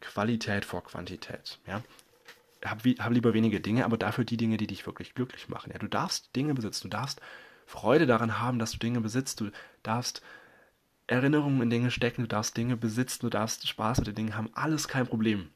Qualität 0.00 0.64
vor 0.64 0.84
Quantität. 0.84 1.58
Ja? 1.66 1.82
Hab, 2.64 2.84
hab 2.84 3.12
lieber 3.12 3.34
wenige 3.34 3.60
Dinge, 3.60 3.84
aber 3.84 3.98
dafür 3.98 4.24
die 4.24 4.36
Dinge, 4.36 4.56
die 4.56 4.66
dich 4.66 4.86
wirklich 4.86 5.14
glücklich 5.14 5.48
machen. 5.48 5.70
Ja, 5.72 5.78
du 5.78 5.88
darfst 5.88 6.34
Dinge 6.34 6.54
besitzen, 6.54 6.90
du 6.90 6.96
darfst 6.96 7.20
Freude 7.66 8.06
daran 8.06 8.40
haben, 8.40 8.58
dass 8.58 8.72
du 8.72 8.78
Dinge 8.78 9.00
besitzt, 9.00 9.40
du 9.40 9.50
darfst 9.82 10.22
Erinnerungen 11.06 11.62
in 11.62 11.70
Dinge 11.70 11.90
stecken, 11.90 12.22
du 12.22 12.28
darfst 12.28 12.56
Dinge 12.56 12.76
besitzen, 12.76 13.20
du 13.20 13.30
darfst 13.30 13.66
Spaß 13.66 13.98
mit 13.98 14.08
den 14.08 14.14
Dingen 14.14 14.36
haben, 14.36 14.50
alles 14.54 14.88
kein 14.88 15.06
Problem. 15.06 15.50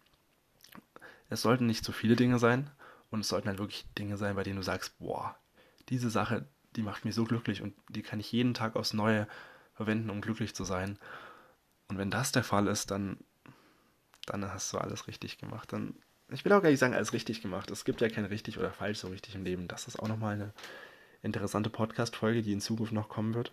Es 1.28 1.42
sollten 1.42 1.66
nicht 1.66 1.84
zu 1.84 1.92
viele 1.92 2.16
Dinge 2.16 2.38
sein 2.38 2.70
und 3.10 3.20
es 3.20 3.28
sollten 3.28 3.48
halt 3.48 3.58
wirklich 3.58 3.86
Dinge 3.98 4.16
sein, 4.16 4.36
bei 4.36 4.42
denen 4.42 4.56
du 4.56 4.62
sagst, 4.62 4.98
boah, 4.98 5.36
diese 5.88 6.10
Sache, 6.10 6.46
die 6.76 6.82
macht 6.82 7.04
mich 7.04 7.14
so 7.14 7.24
glücklich 7.24 7.62
und 7.62 7.74
die 7.88 8.02
kann 8.02 8.20
ich 8.20 8.32
jeden 8.32 8.54
Tag 8.54 8.76
aufs 8.76 8.92
Neue 8.92 9.26
verwenden, 9.74 10.10
um 10.10 10.20
glücklich 10.20 10.54
zu 10.54 10.64
sein. 10.64 10.98
Und 11.88 11.98
wenn 11.98 12.10
das 12.10 12.32
der 12.32 12.44
Fall 12.44 12.66
ist, 12.66 12.90
dann, 12.90 13.18
dann 14.26 14.44
hast 14.50 14.72
du 14.72 14.78
alles 14.78 15.06
richtig 15.06 15.38
gemacht. 15.38 15.72
Dann 15.72 15.94
ich 16.32 16.44
will 16.44 16.52
auch 16.52 16.62
gar 16.62 16.70
nicht 16.70 16.78
sagen, 16.78 16.94
alles 16.94 17.12
richtig 17.12 17.42
gemacht. 17.42 17.70
Es 17.70 17.84
gibt 17.84 18.00
ja 18.00 18.08
kein 18.08 18.24
richtig 18.24 18.58
oder 18.58 18.72
falsch 18.72 18.98
so 18.98 19.08
richtig 19.08 19.34
im 19.34 19.44
Leben. 19.44 19.68
Das 19.68 19.86
ist 19.86 19.98
auch 19.98 20.08
nochmal 20.08 20.34
eine 20.34 20.52
interessante 21.22 21.70
Podcast-Folge, 21.70 22.42
die 22.42 22.52
in 22.52 22.60
Zukunft 22.60 22.92
noch 22.92 23.08
kommen 23.08 23.34
wird. 23.34 23.52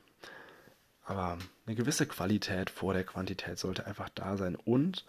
Aber 1.04 1.38
eine 1.66 1.76
gewisse 1.76 2.06
Qualität 2.06 2.70
vor 2.70 2.94
der 2.94 3.04
Quantität 3.04 3.58
sollte 3.58 3.88
einfach 3.88 4.10
da 4.10 4.38
sein. 4.38 4.56
Und 4.56 5.06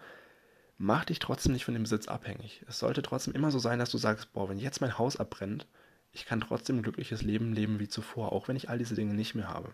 mach 0.77 1.05
dich 1.05 1.19
trotzdem 1.19 1.53
nicht 1.53 1.65
von 1.65 1.75
dem 1.75 1.83
Besitz 1.83 2.07
abhängig. 2.07 2.63
Es 2.67 2.79
sollte 2.79 3.01
trotzdem 3.01 3.33
immer 3.33 3.51
so 3.51 3.59
sein, 3.59 3.79
dass 3.79 3.91
du 3.91 3.97
sagst, 3.97 4.33
boah, 4.33 4.49
wenn 4.49 4.57
jetzt 4.57 4.81
mein 4.81 4.97
Haus 4.97 5.17
abbrennt, 5.17 5.67
ich 6.11 6.25
kann 6.25 6.41
trotzdem 6.41 6.77
ein 6.77 6.83
glückliches 6.83 7.21
Leben 7.21 7.53
leben 7.53 7.79
wie 7.79 7.87
zuvor, 7.87 8.31
auch 8.31 8.47
wenn 8.47 8.55
ich 8.55 8.69
all 8.69 8.77
diese 8.77 8.95
Dinge 8.95 9.13
nicht 9.13 9.35
mehr 9.35 9.47
habe. 9.47 9.73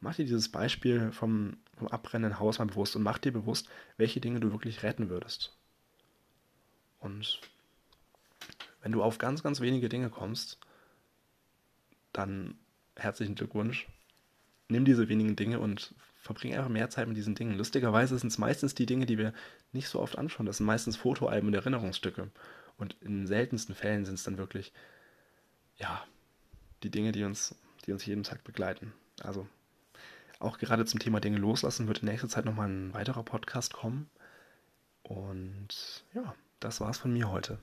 Mach 0.00 0.14
dir 0.14 0.24
dieses 0.24 0.50
Beispiel 0.50 1.10
vom, 1.12 1.56
vom 1.76 1.88
abbrennenden 1.88 2.38
Haus 2.38 2.58
mal 2.58 2.66
bewusst 2.66 2.94
und 2.94 3.02
mach 3.02 3.18
dir 3.18 3.32
bewusst, 3.32 3.68
welche 3.96 4.20
Dinge 4.20 4.40
du 4.40 4.52
wirklich 4.52 4.82
retten 4.82 5.08
würdest. 5.08 5.56
Und 7.06 7.40
wenn 8.82 8.92
du 8.92 9.02
auf 9.02 9.18
ganz, 9.18 9.42
ganz 9.42 9.60
wenige 9.60 9.88
Dinge 9.88 10.10
kommst, 10.10 10.58
dann 12.12 12.58
herzlichen 12.96 13.34
Glückwunsch. 13.34 13.86
Nimm 14.68 14.84
diese 14.84 15.08
wenigen 15.08 15.36
Dinge 15.36 15.60
und 15.60 15.94
verbring 16.16 16.54
einfach 16.54 16.68
mehr 16.68 16.90
Zeit 16.90 17.06
mit 17.06 17.16
diesen 17.16 17.34
Dingen. 17.34 17.56
Lustigerweise 17.56 18.18
sind 18.18 18.28
es 18.28 18.38
meistens 18.38 18.74
die 18.74 18.86
Dinge, 18.86 19.06
die 19.06 19.18
wir 19.18 19.32
nicht 19.72 19.88
so 19.88 20.00
oft 20.00 20.18
anschauen. 20.18 20.46
Das 20.46 20.58
sind 20.58 20.66
meistens 20.66 20.96
Fotoalben 20.96 21.48
und 21.48 21.54
Erinnerungsstücke. 21.54 22.30
Und 22.78 22.96
in 23.00 23.26
seltensten 23.26 23.74
Fällen 23.74 24.04
sind 24.04 24.14
es 24.14 24.24
dann 24.24 24.38
wirklich, 24.38 24.72
ja, 25.76 26.04
die 26.82 26.90
Dinge, 26.90 27.12
die 27.12 27.24
uns, 27.24 27.54
die 27.86 27.92
uns 27.92 28.04
jeden 28.04 28.24
Tag 28.24 28.44
begleiten. 28.44 28.92
Also 29.22 29.46
auch 30.40 30.58
gerade 30.58 30.84
zum 30.84 31.00
Thema 31.00 31.20
Dinge 31.20 31.38
loslassen 31.38 31.86
wird 31.86 32.00
in 32.00 32.08
nächster 32.08 32.28
Zeit 32.28 32.44
nochmal 32.44 32.68
ein 32.68 32.92
weiterer 32.92 33.22
Podcast 33.22 33.72
kommen. 33.72 34.10
Und 35.02 36.04
ja, 36.12 36.34
das 36.60 36.80
war's 36.80 36.98
von 36.98 37.12
mir 37.12 37.30
heute. 37.30 37.58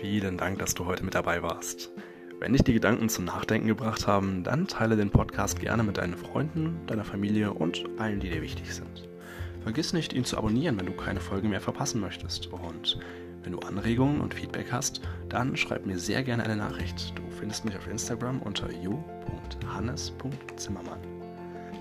Vielen 0.00 0.38
Dank, 0.38 0.58
dass 0.58 0.74
du 0.74 0.86
heute 0.86 1.04
mit 1.04 1.14
dabei 1.14 1.42
warst. 1.42 1.90
Wenn 2.38 2.52
dich 2.52 2.62
die 2.62 2.74
Gedanken 2.74 3.08
zum 3.08 3.24
Nachdenken 3.24 3.66
gebracht 3.66 4.06
haben, 4.06 4.44
dann 4.44 4.68
teile 4.68 4.96
den 4.96 5.10
Podcast 5.10 5.58
gerne 5.58 5.82
mit 5.82 5.96
deinen 5.96 6.16
Freunden, 6.16 6.78
deiner 6.86 7.04
Familie 7.04 7.52
und 7.52 7.84
allen, 7.98 8.20
die 8.20 8.28
dir 8.28 8.42
wichtig 8.42 8.74
sind. 8.74 9.08
Vergiss 9.62 9.92
nicht, 9.92 10.12
ihn 10.12 10.24
zu 10.24 10.36
abonnieren, 10.36 10.78
wenn 10.78 10.86
du 10.86 10.92
keine 10.92 11.20
Folge 11.20 11.48
mehr 11.48 11.60
verpassen 11.60 12.00
möchtest. 12.00 12.46
Und 12.48 13.00
wenn 13.42 13.52
du 13.52 13.58
Anregungen 13.60 14.20
und 14.20 14.34
Feedback 14.34 14.70
hast, 14.70 15.00
dann 15.28 15.56
schreib 15.56 15.86
mir 15.86 15.98
sehr 15.98 16.22
gerne 16.22 16.44
eine 16.44 16.56
Nachricht. 16.56 17.18
Du 17.18 17.22
findest 17.30 17.64
mich 17.64 17.76
auf 17.76 17.88
Instagram 17.88 18.42
unter 18.42 18.70
jo.hannes.zimmermann. 18.70 21.15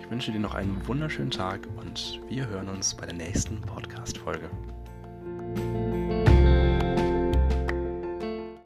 Ich 0.05 0.11
wünsche 0.11 0.31
dir 0.31 0.39
noch 0.39 0.53
einen 0.53 0.87
wunderschönen 0.87 1.31
Tag 1.31 1.67
und 1.77 2.21
wir 2.29 2.47
hören 2.47 2.69
uns 2.69 2.93
bei 2.93 3.07
der 3.07 3.15
nächsten 3.15 3.59
Podcast-Folge. 3.61 4.51